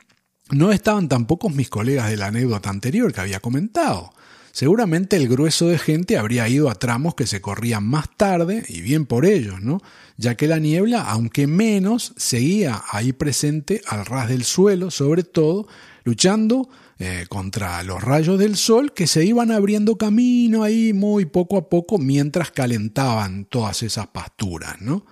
no 0.51 0.71
estaban 0.71 1.07
tampoco 1.07 1.49
mis 1.49 1.69
colegas 1.69 2.09
de 2.09 2.17
la 2.17 2.27
anécdota 2.27 2.71
anterior 2.71 3.13
que 3.13 3.21
había 3.21 3.39
comentado. 3.39 4.13
Seguramente 4.51 5.15
el 5.15 5.27
grueso 5.27 5.67
de 5.67 5.77
gente 5.77 6.17
habría 6.17 6.47
ido 6.49 6.69
a 6.69 6.75
tramos 6.75 7.15
que 7.15 7.27
se 7.27 7.41
corrían 7.41 7.83
más 7.83 8.09
tarde, 8.17 8.63
y 8.67 8.81
bien 8.81 9.05
por 9.05 9.25
ellos, 9.25 9.61
¿no? 9.61 9.81
ya 10.19 10.35
que 10.35 10.47
la 10.47 10.59
niebla, 10.59 11.01
aunque 11.03 11.47
menos, 11.47 12.13
seguía 12.17 12.83
ahí 12.91 13.13
presente 13.13 13.81
al 13.87 14.05
ras 14.05 14.27
del 14.27 14.43
suelo, 14.43 14.91
sobre 14.91 15.23
todo, 15.23 15.65
luchando 16.03 16.67
eh, 16.99 17.25
contra 17.29 17.81
los 17.83 18.03
rayos 18.03 18.37
del 18.37 18.57
sol 18.57 18.93
que 18.93 19.07
se 19.07 19.23
iban 19.23 19.49
abriendo 19.49 19.97
camino 19.97 20.63
ahí 20.63 20.91
muy 20.91 21.23
poco 21.23 21.55
a 21.55 21.69
poco 21.69 21.97
mientras 21.97 22.51
calentaban 22.51 23.45
todas 23.45 23.81
esas 23.81 24.07
pasturas, 24.07 24.81
¿no? 24.81 25.05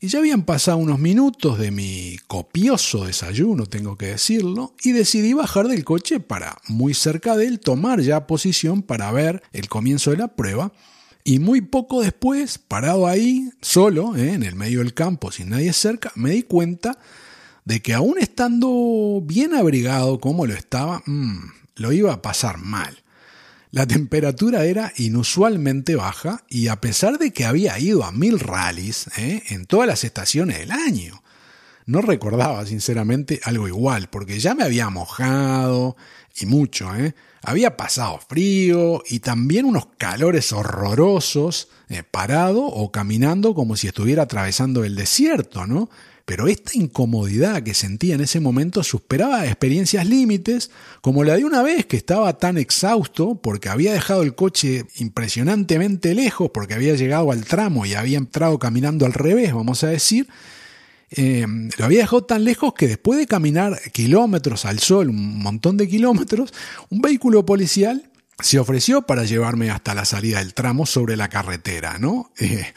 Y 0.00 0.06
ya 0.08 0.20
habían 0.20 0.44
pasado 0.44 0.78
unos 0.78 1.00
minutos 1.00 1.58
de 1.58 1.72
mi 1.72 2.18
copioso 2.28 3.06
desayuno, 3.06 3.66
tengo 3.66 3.98
que 3.98 4.06
decirlo, 4.06 4.74
y 4.80 4.92
decidí 4.92 5.32
bajar 5.32 5.66
del 5.66 5.84
coche 5.84 6.20
para, 6.20 6.56
muy 6.68 6.94
cerca 6.94 7.36
de 7.36 7.46
él, 7.46 7.58
tomar 7.58 8.00
ya 8.00 8.28
posición 8.28 8.82
para 8.82 9.10
ver 9.10 9.42
el 9.52 9.68
comienzo 9.68 10.12
de 10.12 10.18
la 10.18 10.28
prueba. 10.28 10.72
Y 11.24 11.40
muy 11.40 11.62
poco 11.62 12.00
después, 12.00 12.58
parado 12.58 13.08
ahí, 13.08 13.50
solo, 13.60 14.14
eh, 14.14 14.34
en 14.34 14.44
el 14.44 14.54
medio 14.54 14.78
del 14.78 14.94
campo, 14.94 15.32
sin 15.32 15.48
nadie 15.48 15.72
cerca, 15.72 16.12
me 16.14 16.30
di 16.30 16.44
cuenta 16.44 16.96
de 17.64 17.82
que 17.82 17.92
aún 17.92 18.18
estando 18.20 19.20
bien 19.24 19.52
abrigado 19.52 20.20
como 20.20 20.46
lo 20.46 20.54
estaba, 20.54 21.02
mm, 21.06 21.50
lo 21.74 21.92
iba 21.92 22.12
a 22.12 22.22
pasar 22.22 22.58
mal. 22.58 23.02
La 23.70 23.86
temperatura 23.86 24.64
era 24.64 24.92
inusualmente 24.96 25.94
baja 25.94 26.42
y 26.48 26.68
a 26.68 26.80
pesar 26.80 27.18
de 27.18 27.32
que 27.32 27.44
había 27.44 27.78
ido 27.78 28.04
a 28.04 28.12
mil 28.12 28.40
rallies 28.40 29.08
¿eh? 29.18 29.42
en 29.50 29.66
todas 29.66 29.86
las 29.86 30.04
estaciones 30.04 30.58
del 30.58 30.70
año, 30.70 31.22
no 31.84 32.00
recordaba 32.00 32.64
sinceramente 32.64 33.40
algo 33.44 33.68
igual, 33.68 34.08
porque 34.08 34.38
ya 34.38 34.54
me 34.54 34.62
había 34.62 34.88
mojado 34.88 35.96
y 36.40 36.46
mucho, 36.46 36.94
¿eh? 36.94 37.14
había 37.42 37.76
pasado 37.76 38.20
frío 38.26 39.02
y 39.08 39.20
también 39.20 39.66
unos 39.66 39.88
calores 39.98 40.52
horrorosos, 40.52 41.68
eh, 41.88 42.02
parado 42.02 42.64
o 42.64 42.90
caminando 42.90 43.54
como 43.54 43.76
si 43.76 43.86
estuviera 43.86 44.22
atravesando 44.22 44.84
el 44.84 44.96
desierto, 44.96 45.66
¿no? 45.66 45.90
Pero 46.28 46.46
esta 46.46 46.72
incomodidad 46.74 47.62
que 47.62 47.72
sentía 47.72 48.14
en 48.14 48.20
ese 48.20 48.38
momento 48.38 48.82
superaba 48.82 49.46
experiencias 49.46 50.06
límites, 50.06 50.70
como 51.00 51.24
la 51.24 51.38
de 51.38 51.46
una 51.46 51.62
vez 51.62 51.86
que 51.86 51.96
estaba 51.96 52.36
tan 52.36 52.58
exhausto 52.58 53.36
porque 53.36 53.70
había 53.70 53.94
dejado 53.94 54.22
el 54.22 54.34
coche 54.34 54.84
impresionantemente 54.96 56.14
lejos, 56.14 56.50
porque 56.52 56.74
había 56.74 56.94
llegado 56.96 57.32
al 57.32 57.46
tramo 57.46 57.86
y 57.86 57.94
había 57.94 58.18
entrado 58.18 58.58
caminando 58.58 59.06
al 59.06 59.14
revés, 59.14 59.54
vamos 59.54 59.82
a 59.84 59.86
decir, 59.86 60.28
eh, 61.12 61.46
lo 61.78 61.84
había 61.86 62.00
dejado 62.00 62.22
tan 62.24 62.44
lejos 62.44 62.74
que 62.74 62.88
después 62.88 63.18
de 63.18 63.26
caminar 63.26 63.80
kilómetros 63.92 64.66
al 64.66 64.80
sol, 64.80 65.08
un 65.08 65.38
montón 65.38 65.78
de 65.78 65.88
kilómetros, 65.88 66.52
un 66.90 67.00
vehículo 67.00 67.46
policial 67.46 68.07
se 68.40 68.58
ofreció 68.58 69.02
para 69.02 69.24
llevarme 69.24 69.70
hasta 69.70 69.94
la 69.94 70.04
salida 70.04 70.38
del 70.38 70.54
tramo 70.54 70.86
sobre 70.86 71.16
la 71.16 71.28
carretera, 71.28 71.98
¿no? 71.98 72.32
Eh, 72.38 72.72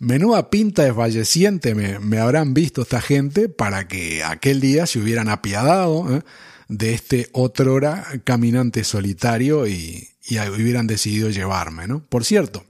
menuda 0.00 0.50
pinta 0.50 0.82
desfalleciente 0.82 1.74
me, 1.74 2.00
me, 2.00 2.18
habrán 2.18 2.52
visto 2.52 2.82
esta 2.82 3.00
gente 3.00 3.48
para 3.48 3.86
que 3.86 4.24
aquel 4.24 4.60
día 4.60 4.86
se 4.86 4.98
hubieran 4.98 5.28
apiadado 5.28 6.16
¿eh? 6.16 6.22
de 6.68 6.94
este 6.94 7.28
otrora 7.32 8.04
caminante 8.24 8.82
solitario 8.82 9.68
y, 9.68 10.08
y 10.26 10.38
hubieran 10.38 10.88
decidido 10.88 11.30
llevarme, 11.30 11.86
¿no? 11.86 12.04
Por 12.04 12.24
cierto, 12.24 12.64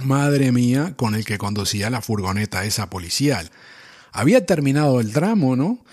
madre 0.00 0.50
mía 0.50 0.94
con 0.96 1.14
el 1.14 1.24
que 1.24 1.38
conducía 1.38 1.88
la 1.88 2.00
furgoneta 2.00 2.64
esa 2.64 2.90
policial. 2.90 3.50
Había 4.10 4.44
terminado 4.46 5.00
el 5.00 5.12
tramo, 5.12 5.54
¿no? 5.54 5.84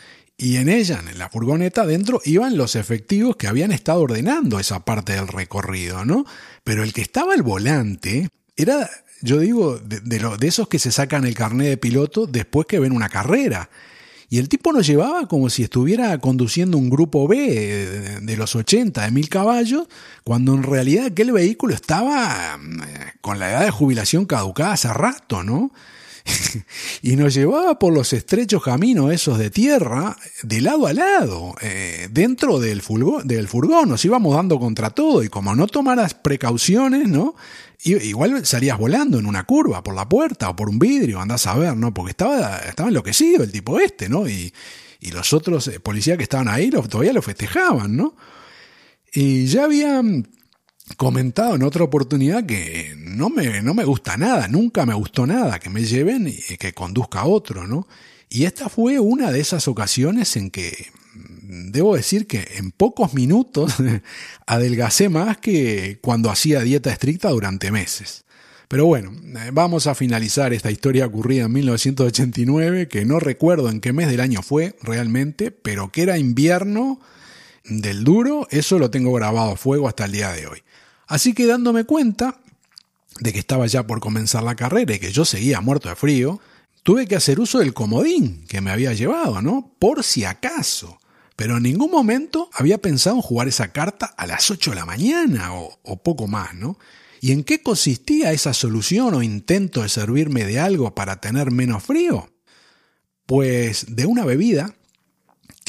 Y 0.41 0.58
en 0.58 0.69
ella, 0.69 1.04
en 1.08 1.19
la 1.19 1.30
furgoneta 1.30 1.84
adentro, 1.84 2.19
iban 2.25 2.58
los 2.58 2.75
efectivos 2.75 3.36
que 3.36 3.45
habían 3.45 3.71
estado 3.71 4.01
ordenando 4.01 4.60
esa 4.60 4.84
parte 4.84 5.13
del 5.13 5.27
recorrido, 5.27 6.04
¿no? 6.04 6.25
Pero 6.63 6.82
el 6.82 6.93
que 6.93 7.04
estaba 7.04 7.36
al 7.36 7.43
volante 7.43 8.27
era, 8.56 8.89
yo 9.21 9.38
digo, 9.38 9.77
de, 9.77 9.99
de, 9.99 10.47
esos 10.47 10.67
que 10.67 10.80
se 10.80 10.91
sacan 10.91 11.25
el 11.25 11.36
carnet 11.36 11.67
de 11.67 11.77
piloto 11.77 12.25
después 12.25 12.65
que 12.65 12.80
ven 12.80 12.91
una 12.91 13.08
carrera. 13.08 13.69
Y 14.30 14.39
el 14.39 14.49
tipo 14.49 14.73
nos 14.73 14.88
llevaba 14.88 15.27
como 15.27 15.47
si 15.51 15.62
estuviera 15.62 16.17
conduciendo 16.17 16.80
un 16.80 16.89
grupo 16.89 17.27
B 17.27 17.38
de, 17.38 18.19
de 18.21 18.38
los 18.38 18.56
80, 18.56 18.99
de 18.99 19.12
mil 19.12 19.30
caballos, 19.30 19.88
cuando 20.23 20.56
en 20.56 20.63
realidad 20.63 21.06
aquel 21.06 21.34
vehículo 21.34 21.75
estaba 21.75 22.58
eh, 22.58 23.12
con 23.21 23.38
la 23.38 23.51
edad 23.51 23.65
de 23.65 23.69
jubilación 23.69 24.25
caducada 24.25 24.73
hace 24.73 24.91
rato, 24.91 25.43
¿no? 25.43 25.71
y 27.01 27.15
nos 27.15 27.34
llevaba 27.34 27.77
por 27.79 27.93
los 27.93 28.13
estrechos 28.13 28.63
caminos 28.63 29.12
esos 29.12 29.38
de 29.38 29.49
tierra, 29.49 30.15
de 30.43 30.62
lado 30.62 30.88
a 30.88 30.93
lado, 30.93 31.55
eh, 31.62 32.07
dentro 32.12 32.60
del, 32.60 32.81
del 33.23 33.47
furgón, 33.47 33.89
nos 33.89 34.03
íbamos 34.05 34.36
dando 34.36 34.60
contra 34.60 34.89
todo, 34.89 35.23
y 35.23 35.29
como 35.29 35.55
no 35.55 35.67
tomaras 35.67 36.13
precauciones, 36.13 37.07
¿no? 37.07 37.36
Igual 37.84 38.45
salías 38.45 38.77
volando 38.77 39.17
en 39.17 39.25
una 39.25 39.43
curva, 39.43 39.84
por 39.84 39.95
la 39.95 40.07
puerta 40.07 40.49
o 40.49 40.55
por 40.55 40.69
un 40.69 40.77
vidrio, 40.77 41.19
andás 41.19 41.47
a 41.47 41.55
ver, 41.55 41.75
¿no? 41.75 41.93
Porque 41.93 42.12
estaba, 42.12 42.57
estaba 42.60 42.89
enloquecido 42.89 43.43
el 43.43 43.51
tipo 43.51 43.79
este, 43.79 44.07
¿no? 44.07 44.29
Y, 44.29 44.53
y 44.99 45.12
los 45.12 45.34
otros 45.34 45.67
eh, 45.67 45.79
policías 45.79 46.17
que 46.17 46.23
estaban 46.23 46.47
ahí 46.47 46.69
todavía 46.69 47.12
lo 47.12 47.23
festejaban, 47.23 47.97
¿no? 47.97 48.15
Y 49.13 49.47
ya 49.47 49.65
habían 49.65 50.27
comentado 50.97 51.56
en 51.56 51.63
otra 51.63 51.84
oportunidad 51.84 52.45
que 52.45 52.95
no 52.97 53.30
me, 53.30 53.62
no 53.62 53.73
me 53.73 53.84
gusta 53.84 54.17
nada, 54.17 54.47
nunca 54.47 54.86
me 54.86 54.93
gustó 54.93 55.25
nada, 55.27 55.60
que 55.60 55.69
me 55.69 55.84
lleven 55.84 56.27
y 56.27 56.58
que 56.58 56.73
conduzca 56.73 57.21
a 57.21 57.25
otro, 57.25 57.67
¿no? 57.67 57.88
Y 58.30 58.45
esta 58.45 58.69
fue 58.69 58.99
una 58.99 59.32
de 59.32 59.41
esas 59.41 59.67
ocasiones 59.67 60.38
en 60.38 60.51
que 60.51 60.88
debo 61.13 61.95
decir 61.95 62.27
que 62.27 62.47
en 62.56 62.71
pocos 62.71 63.13
minutos 63.13 63.75
adelgacé 64.45 65.10
más 65.10 65.38
que 65.38 65.99
cuando 66.01 66.32
hacía 66.32 66.62
dieta 66.62 66.91
estricta 66.91 67.30
durante 67.30 67.71
meses. 67.71 68.23
Pero 68.69 68.86
bueno, 68.86 69.12
eh, 69.12 69.49
vamos 69.51 69.86
a 69.88 69.95
finalizar 69.95 70.54
esta 70.54 70.71
historia 70.71 71.06
ocurrida 71.06 71.43
en 71.43 71.51
1989, 71.51 72.88
que 72.88 73.04
no 73.04 73.19
recuerdo 73.19 73.69
en 73.69 73.82
qué 73.82 73.91
mes 73.91 74.08
del 74.08 74.21
año 74.21 74.41
fue 74.41 74.77
realmente, 74.82 75.51
pero 75.51 75.91
que 75.91 76.04
era 76.04 76.17
invierno 76.17 77.01
del 77.65 78.06
duro, 78.06 78.47
eso 78.49 78.80
lo 78.80 78.89
tengo 78.89 79.12
grabado 79.12 79.51
a 79.51 79.58
fuego 79.58 79.89
hasta 79.89 80.06
el 80.06 80.13
día 80.13 80.32
de 80.32 80.47
hoy. 80.47 80.63
Así 81.12 81.34
que 81.34 81.45
dándome 81.45 81.84
cuenta 81.84 82.39
de 83.19 83.34
que 83.34 83.39
estaba 83.39 83.67
ya 83.67 83.86
por 83.86 84.00
comenzar 84.00 84.43
la 84.43 84.56
carrera 84.56 84.95
y 84.95 85.00
que 85.00 85.12
yo 85.12 85.26
seguía 85.26 85.60
muerto 85.60 85.89
de 85.89 85.97
frío, 85.97 86.39
tuve 86.84 87.06
que 87.06 87.17
hacer 87.17 87.41
uso 87.41 87.60
del 87.60 87.74
comodín 87.74 88.45
que 88.47 88.62
me 88.62 88.71
había 88.71 88.93
llevado, 88.93 89.41
¿no? 89.41 89.76
Por 89.78 90.06
si 90.06 90.24
acaso. 90.24 91.00
Pero 91.36 91.58
en 91.58 91.63
ningún 91.63 91.91
momento 91.91 92.50
había 92.54 92.78
pensado 92.78 93.17
en 93.17 93.24
jugar 93.24 93.50
esa 93.50 93.74
carta 93.74 94.06
a 94.06 94.26
las 94.26 94.50
8 94.50 94.69
de 94.69 94.76
la 94.78 94.86
mañana 94.86 95.54
o, 95.54 95.82
o 95.84 96.02
poco 96.02 96.28
más, 96.28 96.56
¿no? 96.56 96.80
¿Y 97.19 97.34
en 97.34 97.43
qué 97.43 97.62
consistía 97.62 98.32
esa 98.32 98.54
solución 98.54 99.13
o 99.13 99.21
intento 99.21 99.82
de 99.82 99.89
servirme 99.89 100.45
de 100.45 100.62
algo 100.62 100.95
para 100.95 101.19
tener 101.19 101.52
menos 101.52 101.84
frío? 101.84 102.32
Pues 103.26 103.97
de 103.97 104.06
una 104.06 104.24
bebida 104.24 104.78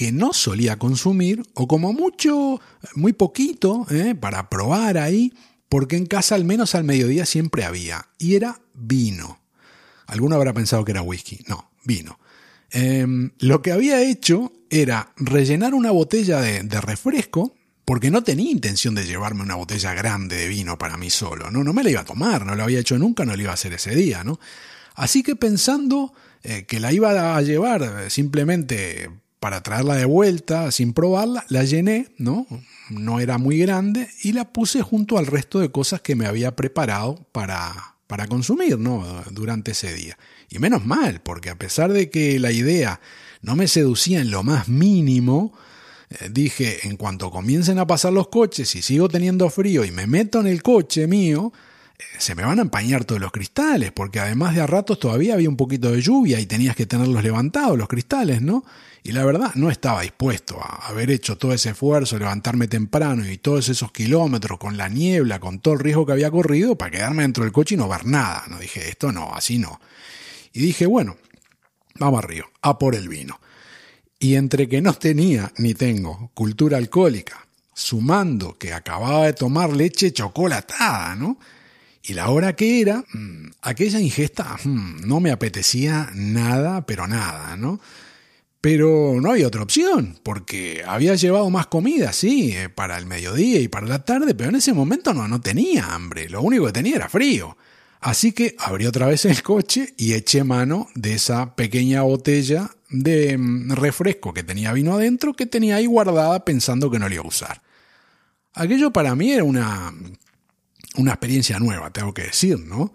que 0.03 0.11
no 0.11 0.33
solía 0.33 0.81
consumir, 0.81 1.45
o 1.55 1.69
como 1.69 1.93
mucho, 1.93 2.61
muy 2.97 3.13
poquito, 3.13 3.87
¿eh? 3.89 4.17
para 4.17 4.49
probar 4.49 4.99
ahí, 4.99 5.33
porque 5.69 5.95
en 5.95 6.07
casa 6.07 6.35
al 6.35 6.45
menos 6.45 6.75
al 6.75 6.83
mediodía 6.83 7.25
siempre 7.25 7.63
había, 7.63 8.09
y 8.19 8.35
era 8.35 8.61
vino. 8.75 9.39
Alguno 10.09 10.35
habrá 10.35 10.53
pensado 10.55 10.85
que 10.85 10.91
era 10.91 11.03
whisky, 11.03 11.45
no, 11.47 11.71
vino. 11.85 12.19
Em, 12.73 13.31
lo 13.39 13.63
que 13.63 13.71
había 13.71 14.03
hecho 14.03 14.53
era 14.71 15.13
rellenar 15.19 15.73
una 15.73 15.93
botella 15.93 16.41
de, 16.41 16.81
refresco, 16.81 17.55
porque 17.85 18.11
no 18.11 18.25
tenía 18.25 18.51
intención 18.51 18.97
de 18.97 19.07
llevarme 19.07 19.45
una 19.45 19.55
botella 19.55 19.95
grande 19.95 20.35
de 20.35 20.49
vino 20.49 20.79
para 20.79 20.97
mí 20.97 21.11
solo, 21.11 21.53
¿no? 21.53 21.63
No 21.63 21.73
me 21.73 21.85
la 21.85 21.91
iba 21.91 22.01
a 22.01 22.05
tomar, 22.05 22.45
no 22.45 22.57
lo 22.57 22.65
había 22.65 22.81
hecho 22.81 22.99
nunca, 22.99 23.25
no 23.25 23.37
lo 23.37 23.43
iba 23.43 23.53
a 23.53 23.55
hacer 23.55 23.73
ese 23.73 23.95
día, 23.95 24.25
¿no? 24.25 24.41
Así 24.97 25.23
que 25.23 25.37
pensando 25.37 26.13
eh, 26.43 26.65
que 26.67 26.81
la 26.81 26.93
iba 26.93 27.37
a 27.37 27.43
llevar 27.43 27.83
eh, 27.85 28.11
simplemente 28.11 29.22
para 29.43 29.61
traerla 29.61 29.97
de 29.97 30.05
vuelta 30.05 30.71
sin 30.71 30.93
probarla, 30.93 31.45
la 31.49 31.65
llené, 31.65 32.07
¿no? 32.17 32.47
No 32.91 33.19
era 33.19 33.39
muy 33.39 33.59
grande 33.59 34.09
y 34.23 34.35
la 34.35 34.53
puse 34.53 34.83
junto 34.83 35.19
al 35.19 35.27
resto 35.27 35.59
de 35.59 35.73
cosas 35.73 36.01
que 36.01 36.15
me 36.15 36.27
había 36.27 36.55
preparado 36.55 37.27
para, 37.33 37.97
para 38.07 38.29
consumir, 38.29 38.79
¿no? 38.79 39.05
Durante 39.33 39.73
ese 39.73 39.95
día. 39.95 40.17
Y 40.49 40.61
menos 40.61 40.87
mal, 40.87 41.23
porque 41.23 41.51
a 41.51 41.59
pesar 41.59 41.93
de 41.93 42.09
que 42.09 42.39
la 42.39 42.53
idea 42.53 43.01
no 43.41 43.57
me 43.57 43.67
seducía 43.67 44.21
en 44.21 44.31
lo 44.31 44.45
más 44.45 44.69
mínimo, 44.69 45.53
eh, 46.11 46.29
dije, 46.31 46.87
en 46.87 46.97
cuanto 46.97 47.33
comiencen 47.33 47.81
a 47.81 47.87
pasar 47.89 48.13
los 48.13 48.29
coches 48.29 48.73
y 48.77 48.81
sigo 48.81 49.09
teniendo 49.09 49.51
frío 49.51 49.85
y 49.85 49.91
me 49.91 50.07
meto 50.07 50.39
en 50.39 50.47
el 50.47 50.63
coche 50.63 51.09
mío, 51.09 51.53
se 52.19 52.35
me 52.35 52.45
van 52.45 52.59
a 52.59 52.63
empañar 52.63 53.05
todos 53.05 53.21
los 53.21 53.33
cristales, 53.33 53.93
porque 53.93 54.21
además 54.21 54.55
de 54.55 54.61
a 54.61 54.67
ratos 54.67 54.99
todavía 54.99 55.35
había 55.35 55.49
un 55.49 55.57
poquito 55.57 55.91
de 55.91 56.01
lluvia 56.01 56.39
y 56.41 56.47
tenías 56.47 56.77
que 56.77 56.87
tenerlos 56.87 57.23
levantados, 57.23 57.77
los 57.77 57.89
cristales, 57.89 58.43
¿no? 58.43 58.65
Y 59.05 59.13
la 59.13 59.25
verdad 59.25 59.53
no 59.57 59.71
estaba 59.71 60.03
dispuesto 60.03 60.61
a 60.63 60.87
haber 60.87 61.11
hecho 61.11 61.37
todo 61.37 61.53
ese 61.53 61.71
esfuerzo, 61.71 62.19
levantarme 62.19 62.69
temprano 62.69 63.29
y 63.29 63.37
todos 63.37 63.69
esos 63.69 63.91
kilómetros 63.91 64.59
con 64.59 64.77
la 64.77 64.89
niebla, 64.89 65.41
con 65.41 65.59
todo 65.59 65.75
el 65.75 65.81
riesgo 65.81 66.07
que 66.07 66.13
había 66.13 66.31
corrido, 66.31 66.77
para 66.77 66.93
quedarme 66.93 67.23
dentro 67.23 67.43
del 67.43 67.53
coche 67.53 67.75
y 67.75 67.79
no 67.79 67.89
ver 67.89 68.07
nada. 68.07 68.45
No 68.49 68.59
dije, 68.59 68.89
esto 68.89 69.11
no, 69.11 69.35
así 69.35 69.59
no. 69.59 69.81
Y 70.53 70.61
dije, 70.61 70.87
bueno, 70.87 71.17
vamos 71.97 72.23
arriba, 72.23 72.47
a 72.61 72.79
por 72.79 72.95
el 72.95 73.09
vino. 73.09 73.41
Y 74.21 74.37
entre 74.37 74.69
que 74.69 74.81
no 74.81 74.95
tenía 74.95 75.53
ni 75.57 75.75
tengo 75.75 76.31
cultura 76.33 76.79
alcohólica, 76.79 77.45
sumando 77.75 78.57
que 78.57 78.73
acababa 78.73 79.27
de 79.27 79.33
tomar 79.33 79.71
leche 79.71 80.13
chocolatada, 80.13 81.17
¿no? 81.17 81.39
Y 82.03 82.15
la 82.15 82.31
hora 82.31 82.57
que 82.57 82.81
era, 82.81 83.05
mm, 83.13 83.51
aquella 83.63 84.01
ingesta 84.01 84.57
mm, 84.65 85.07
no 85.07 85.21
me 85.21 85.31
apetecía 85.31 86.11
nada, 86.15 86.85
pero 86.85 87.07
nada, 87.07 87.57
¿no? 87.57 87.81
Pero 88.61 89.21
no 89.21 89.33
había 89.33 89.47
otra 89.49 89.63
opción, 89.63 90.19
porque 90.23 90.83
había 90.87 91.15
llevado 91.15 91.51
más 91.51 91.67
comida, 91.67 92.13
sí, 92.13 92.53
eh, 92.53 92.69
para 92.69 92.97
el 92.99 93.07
mediodía 93.07 93.61
y 93.61 93.69
para 93.69 93.87
la 93.87 94.05
tarde, 94.05 94.35
pero 94.35 94.51
en 94.51 94.57
ese 94.57 94.73
momento 94.73 95.15
no, 95.15 95.27
no 95.29 95.41
tenía 95.41 95.95
hambre, 95.95 96.29
lo 96.29 96.43
único 96.43 96.67
que 96.67 96.73
tenía 96.73 96.97
era 96.97 97.09
frío. 97.09 97.57
Así 98.01 98.33
que 98.33 98.57
abrí 98.59 98.87
otra 98.87 99.07
vez 99.07 99.25
el 99.27 99.43
coche 99.45 99.95
y 99.97 100.15
eché 100.15 100.43
mano 100.43 100.89
de 100.97 101.15
esa 101.15 101.55
pequeña 101.55 102.03
botella 102.03 102.71
de 102.91 103.39
mm, 103.39 103.73
refresco 103.73 104.35
que 104.35 104.43
tenía 104.43 104.73
vino 104.73 104.95
adentro 104.95 105.35
que 105.35 105.47
tenía 105.47 105.77
ahí 105.77 105.87
guardada 105.87 106.45
pensando 106.45 106.91
que 106.91 106.99
no 106.99 107.09
le 107.09 107.15
iba 107.15 107.25
a 107.25 107.29
usar. 107.29 107.63
Aquello 108.55 108.93
para 108.93 109.15
mí 109.15 109.33
era 109.33 109.45
una, 109.45 109.95
una 110.97 111.13
experiencia 111.13 111.59
nueva, 111.59 111.91
tengo 111.93 112.13
que 112.13 112.23
decir, 112.23 112.59
¿no? 112.59 112.93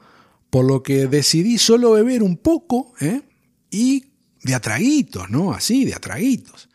Por 0.49 0.65
lo 0.65 0.83
que 0.83 1.07
decidí 1.07 1.57
solo 1.57 1.91
beber 1.91 2.23
un 2.23 2.37
poco, 2.37 2.93
¿eh? 2.99 3.21
Y 3.69 4.05
de 4.43 4.55
atraguitos, 4.55 5.29
¿no? 5.29 5.53
Así, 5.53 5.85
de 5.85 5.93
atraguitos. 5.93 6.69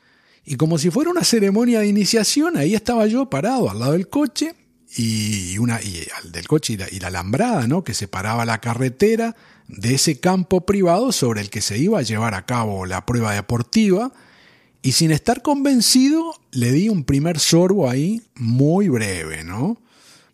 Y 0.45 0.57
como 0.57 0.79
si 0.79 0.91
fuera 0.91 1.11
una 1.11 1.25
ceremonia 1.25 1.81
de 1.81 1.87
iniciación, 1.87 2.57
ahí 2.57 2.75
estaba 2.75 3.07
yo 3.07 3.31
parado 3.31 3.71
al 3.71 3.79
lado 3.79 3.93
del 3.93 4.09
coche 4.09 4.55
y 4.97 5.57
una 5.59 5.81
y 5.81 6.07
al 6.23 6.33
del 6.33 6.47
coche 6.47 6.75
y 6.75 6.77
la, 6.77 6.87
y 6.91 6.99
la 6.99 7.09
alambrada, 7.09 7.67
¿no? 7.67 7.85
Que 7.85 7.95
separaba 7.95 8.45
la 8.45 8.61
carretera 8.61 9.37
de 9.69 9.95
ese 9.95 10.21
campo 10.21 10.67
privado 10.67 11.13
sobre 11.13 11.41
el 11.41 11.49
que 11.49 11.61
se 11.61 11.79
iba 11.79 11.99
a 11.99 12.03
llevar 12.03 12.35
a 12.35 12.45
cabo 12.45 12.85
la 12.85 13.07
prueba 13.07 13.33
deportiva 13.33 14.13
y 14.83 14.93
sin 14.93 15.13
estar 15.13 15.43
convencido 15.43 16.35
le 16.51 16.73
di 16.73 16.89
un 16.89 17.05
primer 17.05 17.39
sorbo 17.39 17.89
ahí 17.89 18.23
muy 18.35 18.89
breve, 18.89 19.45
¿no? 19.45 19.81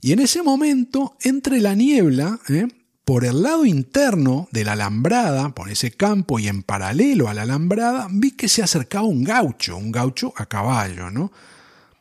Y 0.08 0.12
en 0.12 0.20
ese 0.20 0.42
momento, 0.42 1.18
entre 1.20 1.60
la 1.60 1.74
niebla, 1.74 2.40
¿eh? 2.48 2.66
por 3.04 3.26
el 3.26 3.42
lado 3.42 3.66
interno 3.66 4.48
de 4.52 4.64
la 4.64 4.72
alambrada, 4.72 5.50
por 5.50 5.68
ese 5.68 5.90
campo 5.90 6.38
y 6.38 6.48
en 6.48 6.62
paralelo 6.62 7.28
a 7.28 7.34
la 7.34 7.42
alambrada, 7.42 8.08
vi 8.10 8.30
que 8.30 8.48
se 8.48 8.62
acercaba 8.62 9.06
un 9.06 9.22
gaucho, 9.22 9.76
un 9.76 9.92
gaucho 9.92 10.32
a 10.38 10.46
caballo, 10.46 11.10
¿no? 11.10 11.30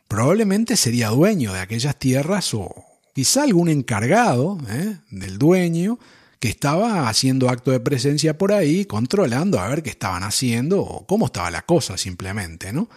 Probablemente 0.08 0.74
sería 0.78 1.10
dueño 1.10 1.52
de 1.52 1.60
aquellas 1.60 1.98
tierras 1.98 2.54
o 2.54 2.74
quizá 3.14 3.42
algún 3.42 3.68
encargado 3.68 4.56
¿eh? 4.70 4.96
del 5.10 5.36
dueño, 5.36 5.98
que 6.40 6.48
estaba 6.48 7.10
haciendo 7.10 7.50
acto 7.50 7.72
de 7.72 7.80
presencia 7.80 8.38
por 8.38 8.54
ahí, 8.54 8.86
controlando 8.86 9.60
a 9.60 9.68
ver 9.68 9.82
qué 9.82 9.90
estaban 9.90 10.22
haciendo 10.22 10.80
o 10.80 11.06
cómo 11.06 11.26
estaba 11.26 11.50
la 11.50 11.60
cosa 11.60 11.98
simplemente, 11.98 12.72
¿no? 12.72 12.88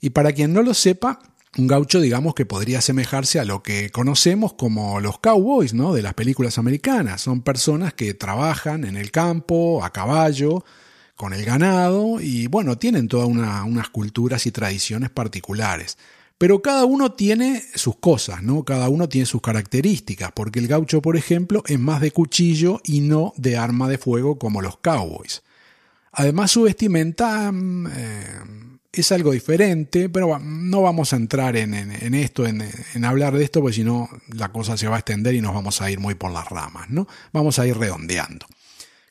Y 0.00 0.10
para 0.10 0.30
quien 0.30 0.52
no 0.52 0.62
lo 0.62 0.74
sepa, 0.74 1.18
un 1.56 1.66
gaucho 1.66 2.00
digamos 2.00 2.34
que 2.34 2.46
podría 2.46 2.78
asemejarse 2.78 3.40
a 3.40 3.44
lo 3.44 3.62
que 3.62 3.90
conocemos 3.90 4.52
como 4.54 5.00
los 5.00 5.18
cowboys, 5.18 5.74
¿no? 5.74 5.94
De 5.94 6.02
las 6.02 6.14
películas 6.14 6.58
americanas. 6.58 7.22
Son 7.22 7.42
personas 7.42 7.94
que 7.94 8.14
trabajan 8.14 8.84
en 8.84 8.96
el 8.96 9.10
campo, 9.10 9.82
a 9.82 9.92
caballo, 9.92 10.64
con 11.16 11.32
el 11.32 11.44
ganado 11.44 12.20
y 12.20 12.46
bueno, 12.46 12.78
tienen 12.78 13.08
todas 13.08 13.28
una, 13.28 13.64
unas 13.64 13.88
culturas 13.90 14.46
y 14.46 14.52
tradiciones 14.52 15.10
particulares. 15.10 15.98
Pero 16.38 16.62
cada 16.62 16.84
uno 16.84 17.12
tiene 17.12 17.64
sus 17.74 17.96
cosas, 17.96 18.44
¿no? 18.44 18.62
Cada 18.64 18.88
uno 18.88 19.08
tiene 19.08 19.26
sus 19.26 19.42
características, 19.42 20.30
porque 20.32 20.60
el 20.60 20.68
gaucho, 20.68 21.02
por 21.02 21.16
ejemplo, 21.16 21.64
es 21.66 21.80
más 21.80 22.00
de 22.00 22.12
cuchillo 22.12 22.80
y 22.84 23.00
no 23.00 23.32
de 23.36 23.56
arma 23.56 23.88
de 23.88 23.98
fuego 23.98 24.38
como 24.38 24.62
los 24.62 24.78
cowboys. 24.78 25.42
Además, 26.12 26.52
su 26.52 26.62
vestimenta 26.62 27.50
mm, 27.50 27.86
eh, 27.88 28.40
es 28.92 29.12
algo 29.12 29.32
diferente, 29.32 30.08
pero 30.08 30.38
no 30.38 30.82
vamos 30.82 31.12
a 31.12 31.16
entrar 31.16 31.56
en, 31.56 31.74
esto, 32.14 32.46
en, 32.46 32.68
en, 32.94 33.04
hablar 33.04 33.36
de 33.36 33.44
esto, 33.44 33.60
porque 33.60 33.76
si 33.76 33.84
no 33.84 34.08
la 34.28 34.50
cosa 34.50 34.76
se 34.76 34.88
va 34.88 34.96
a 34.96 34.98
extender 35.00 35.34
y 35.34 35.40
nos 35.40 35.54
vamos 35.54 35.80
a 35.82 35.90
ir 35.90 36.00
muy 36.00 36.14
por 36.14 36.32
las 36.32 36.48
ramas, 36.48 36.88
¿no? 36.90 37.06
Vamos 37.32 37.58
a 37.58 37.66
ir 37.66 37.76
redondeando. 37.76 38.46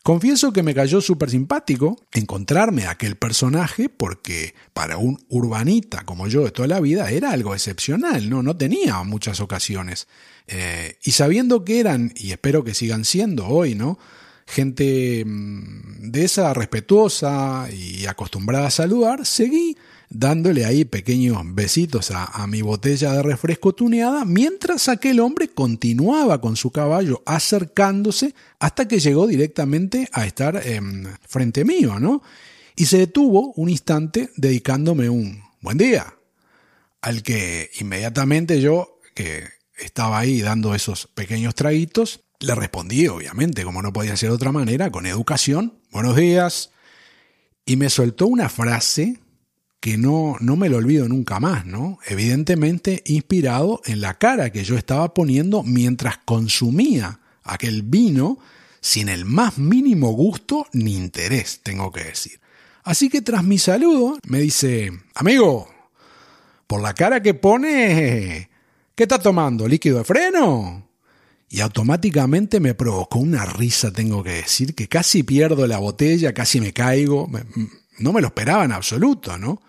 Confieso 0.08 0.54
que 0.54 0.64
me 0.64 0.74
cayó 0.74 1.02
súper 1.02 1.30
simpático 1.30 2.02
encontrarme 2.14 2.86
a 2.86 2.92
aquel 2.92 3.18
personaje 3.18 3.90
porque 3.90 4.56
para 4.74 4.96
un 4.96 5.22
urbanita 5.28 6.06
como 6.06 6.30
yo 6.30 6.46
de 6.46 6.52
toda 6.52 6.70
la 6.70 6.80
vida 6.80 7.12
era 7.12 7.32
algo 7.32 7.54
excepcional, 7.54 8.30
no, 8.30 8.42
no 8.42 8.56
tenía 8.56 9.04
muchas 9.04 9.42
ocasiones. 9.42 10.08
Eh, 10.48 10.98
y 11.04 11.12
sabiendo 11.12 11.66
que 11.66 11.82
eran, 11.82 12.14
y 12.16 12.32
espero 12.32 12.64
que 12.64 12.74
sigan 12.74 13.04
siendo 13.04 13.48
hoy, 13.48 13.76
¿no? 13.76 14.00
Gente 14.48 15.24
mm, 15.26 16.10
de 16.10 16.24
esa 16.24 16.54
respetuosa 16.54 17.68
y 17.72 18.06
acostumbrada 18.06 18.68
a 18.68 18.72
saludar, 18.72 19.26
seguí 19.26 19.78
dándole 20.10 20.66
ahí 20.66 20.86
pequeños 20.86 21.38
besitos 21.54 22.12
a, 22.12 22.48
mi 22.48 22.62
botella 22.62 23.12
de 23.12 23.24
refresco 23.24 23.74
tuneada, 23.74 24.24
mientras 24.26 24.88
aquel 24.88 25.20
hombre 25.20 25.50
continuaba 25.50 26.40
con 26.40 26.56
su 26.56 26.72
caballo 26.72 27.22
acercándose 27.26 28.34
hasta 28.60 28.88
que 28.88 29.00
llegó 29.00 29.28
directamente 29.28 30.10
a 30.14 30.26
estar 30.26 30.66
em, 30.66 31.06
frente 31.28 31.66
mío, 31.66 32.00
¿no? 32.00 32.22
Y 32.76 32.86
se 32.86 33.00
detuvo 33.00 33.54
un 33.56 33.70
instante 33.70 34.30
dedicándome 34.38 35.10
un 35.10 35.44
buen 35.62 35.78
día, 35.78 36.14
al 37.02 37.22
que 37.24 37.70
inmediatamente 37.80 38.62
yo, 38.62 39.00
que 39.14 39.44
estaba 39.78 40.20
ahí 40.20 40.42
dando 40.42 40.74
esos 40.74 41.08
pequeños 41.08 41.56
traguitos, 41.56 42.22
le 42.40 42.56
respondí, 42.56 43.08
obviamente, 43.08 43.64
como 43.64 43.82
no 43.82 43.94
podía 43.94 44.18
ser 44.18 44.30
de 44.30 44.36
otra 44.36 44.52
manera, 44.52 44.92
con 44.92 45.06
educación, 45.06 45.80
buenos 45.92 46.16
días, 46.16 46.72
y 47.66 47.76
me 47.76 47.90
soltó 47.90 48.28
una 48.28 48.50
frase 48.50 49.20
que 49.80 49.98
no, 49.98 50.36
no 50.40 50.56
me 50.56 50.70
lo 50.70 50.78
olvido 50.78 51.08
nunca 51.08 51.40
más, 51.40 51.66
¿no? 51.66 52.00
Evidentemente 52.08 53.04
inspirado 53.06 53.82
en 53.86 54.02
la 54.02 54.18
cara 54.18 54.52
que 54.52 54.64
yo 54.64 54.78
estaba 54.78 55.14
poniendo 55.14 55.64
mientras 55.64 56.18
consumía 56.20 57.20
aquel 57.44 57.84
vino 57.84 58.40
sin 58.82 59.10
el 59.10 59.26
más 59.26 59.58
mínimo 59.58 60.12
gusto 60.12 60.68
ni 60.74 60.96
interés, 60.96 61.62
tengo 61.64 61.92
que 61.92 62.04
decir. 62.04 62.40
Así 62.84 63.10
que 63.10 63.22
tras 63.22 63.44
mi 63.44 63.58
saludo 63.58 64.18
me 64.28 64.40
dice, 64.40 64.92
amigo, 65.14 65.70
por 66.68 66.82
la 66.82 66.94
cara 66.94 67.22
que 67.22 67.34
pone, 67.34 68.50
¿qué 68.96 69.04
está 69.04 69.20
tomando? 69.20 69.68
¿Líquido 69.68 70.00
de 70.00 70.04
freno? 70.06 70.87
Y 71.50 71.62
automáticamente 71.62 72.60
me 72.60 72.74
provocó 72.74 73.20
una 73.20 73.46
risa, 73.46 73.92
tengo 73.92 74.24
que 74.24 74.32
decir, 74.32 74.76
que 74.76 74.88
casi 74.88 75.24
pierdo 75.24 75.66
la 75.66 75.78
botella, 75.78 76.34
casi 76.34 76.60
me 76.60 76.74
caigo. 76.74 77.30
No 78.00 78.14
me 78.14 78.22
lo 78.22 78.28
esperaba 78.28 78.66
en 78.66 78.74
absoluto, 78.74 79.38
¿no? 79.38 79.62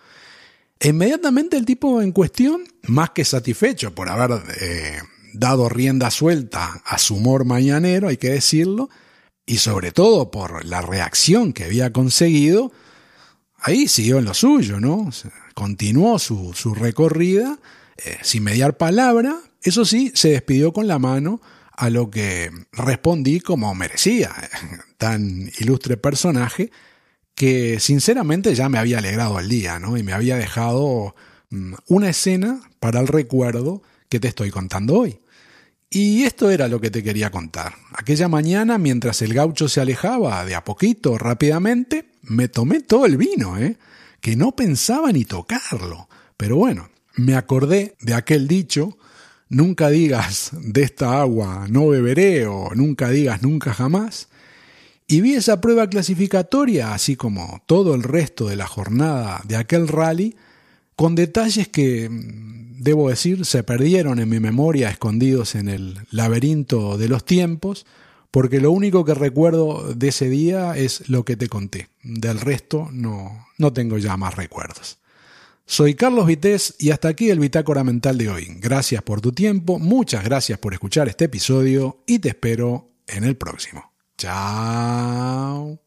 inmediatamente 0.80 1.56
el 1.56 1.64
tipo 1.64 2.00
en 2.00 2.12
cuestión, 2.12 2.62
más 2.82 3.10
que 3.10 3.24
satisfecho 3.24 3.94
por 3.94 4.08
haber 4.08 4.40
eh, 4.60 5.00
dado 5.32 5.68
rienda 5.68 6.10
suelta 6.10 6.82
a 6.84 6.98
su 6.98 7.16
humor 7.16 7.44
mañanero, 7.44 8.08
hay 8.08 8.16
que 8.16 8.30
decirlo, 8.30 8.88
y 9.46 9.58
sobre 9.58 9.92
todo 9.92 10.30
por 10.30 10.64
la 10.64 10.82
reacción 10.82 11.52
que 11.52 11.64
había 11.64 11.92
conseguido, 11.92 12.70
ahí 13.58 13.88
siguió 13.88 14.18
en 14.18 14.26
lo 14.26 14.34
suyo, 14.34 14.78
¿no? 14.78 15.10
Continuó 15.54 16.18
su, 16.18 16.52
recorrida 16.74 17.58
eh, 17.96 18.18
sin 18.22 18.44
mediar 18.44 18.76
palabra, 18.76 19.38
eso 19.62 19.84
sí, 19.84 20.12
se 20.14 20.30
despidió 20.30 20.72
con 20.72 20.86
la 20.86 20.98
mano, 20.98 21.40
a 21.78 21.90
lo 21.90 22.10
que 22.10 22.50
respondí 22.72 23.38
como 23.38 23.72
merecía, 23.72 24.34
tan 24.98 25.48
ilustre 25.60 25.96
personaje, 25.96 26.72
que 27.36 27.78
sinceramente 27.78 28.52
ya 28.56 28.68
me 28.68 28.78
había 28.78 28.98
alegrado 28.98 29.38
el 29.38 29.48
día, 29.48 29.78
¿no? 29.78 29.96
Y 29.96 30.02
me 30.02 30.12
había 30.12 30.36
dejado 30.36 31.14
mm, 31.50 31.74
una 31.86 32.08
escena 32.10 32.60
para 32.80 32.98
el 32.98 33.06
recuerdo 33.06 33.82
que 34.08 34.18
te 34.18 34.26
estoy 34.26 34.50
contando 34.50 34.98
hoy. 34.98 35.20
Y 35.88 36.24
esto 36.24 36.50
era 36.50 36.66
lo 36.66 36.80
que 36.80 36.90
te 36.90 37.04
quería 37.04 37.30
contar. 37.30 37.74
Aquella 37.92 38.26
mañana, 38.26 38.76
mientras 38.76 39.22
el 39.22 39.32
gaucho 39.32 39.68
se 39.68 39.80
alejaba 39.80 40.44
de 40.44 40.56
a 40.56 40.64
poquito, 40.64 41.16
rápidamente, 41.16 42.06
me 42.22 42.48
tomé 42.48 42.80
todo 42.80 43.06
el 43.06 43.16
vino, 43.16 43.56
¿eh? 43.56 43.78
que 44.20 44.34
no 44.34 44.56
pensaba 44.56 45.12
ni 45.12 45.24
tocarlo. 45.24 46.08
Pero 46.36 46.56
bueno, 46.56 46.90
me 47.14 47.36
acordé 47.36 47.94
de 48.00 48.14
aquel 48.14 48.48
dicho, 48.48 48.98
nunca 49.48 49.88
digas 49.90 50.50
de 50.52 50.82
esta 50.82 51.20
agua 51.20 51.66
no 51.70 51.88
beberé 51.88 52.46
o 52.46 52.74
nunca 52.74 53.10
digas 53.10 53.42
nunca 53.42 53.72
jamás, 53.72 54.28
y 55.10 55.22
vi 55.22 55.34
esa 55.34 55.62
prueba 55.62 55.88
clasificatoria, 55.88 56.92
así 56.92 57.16
como 57.16 57.62
todo 57.64 57.94
el 57.94 58.02
resto 58.02 58.46
de 58.46 58.56
la 58.56 58.66
jornada 58.66 59.40
de 59.44 59.56
aquel 59.56 59.88
rally, 59.88 60.36
con 60.96 61.14
detalles 61.14 61.66
que, 61.68 62.10
mm, 62.10 62.82
debo 62.82 63.08
decir, 63.08 63.46
se 63.46 63.62
perdieron 63.62 64.18
en 64.18 64.28
mi 64.28 64.38
memoria 64.38 64.90
escondidos 64.90 65.54
en 65.54 65.68
el 65.70 65.98
laberinto 66.10 66.98
de 66.98 67.08
los 67.08 67.24
tiempos, 67.24 67.86
porque 68.30 68.60
lo 68.60 68.70
único 68.70 69.06
que 69.06 69.14
recuerdo 69.14 69.94
de 69.94 70.08
ese 70.08 70.28
día 70.28 70.76
es 70.76 71.08
lo 71.08 71.24
que 71.24 71.36
te 71.36 71.48
conté. 71.48 71.88
Del 72.02 72.38
resto 72.38 72.88
no, 72.92 73.46
no 73.56 73.72
tengo 73.72 73.96
ya 73.96 74.16
más 74.18 74.36
recuerdos. 74.36 74.98
Soy 75.70 75.94
Carlos 75.94 76.26
Vitéz 76.26 76.74
y 76.78 76.92
hasta 76.92 77.08
aquí 77.08 77.28
el 77.28 77.40
Bitácora 77.40 77.84
Mental 77.84 78.16
de 78.16 78.30
hoy. 78.30 78.46
Gracias 78.58 79.02
por 79.02 79.20
tu 79.20 79.32
tiempo, 79.32 79.78
muchas 79.78 80.24
gracias 80.24 80.58
por 80.58 80.72
escuchar 80.72 81.08
este 81.08 81.26
episodio 81.26 82.02
y 82.06 82.20
te 82.20 82.30
espero 82.30 82.88
en 83.06 83.24
el 83.24 83.36
próximo. 83.36 83.92
Chao. 84.16 85.78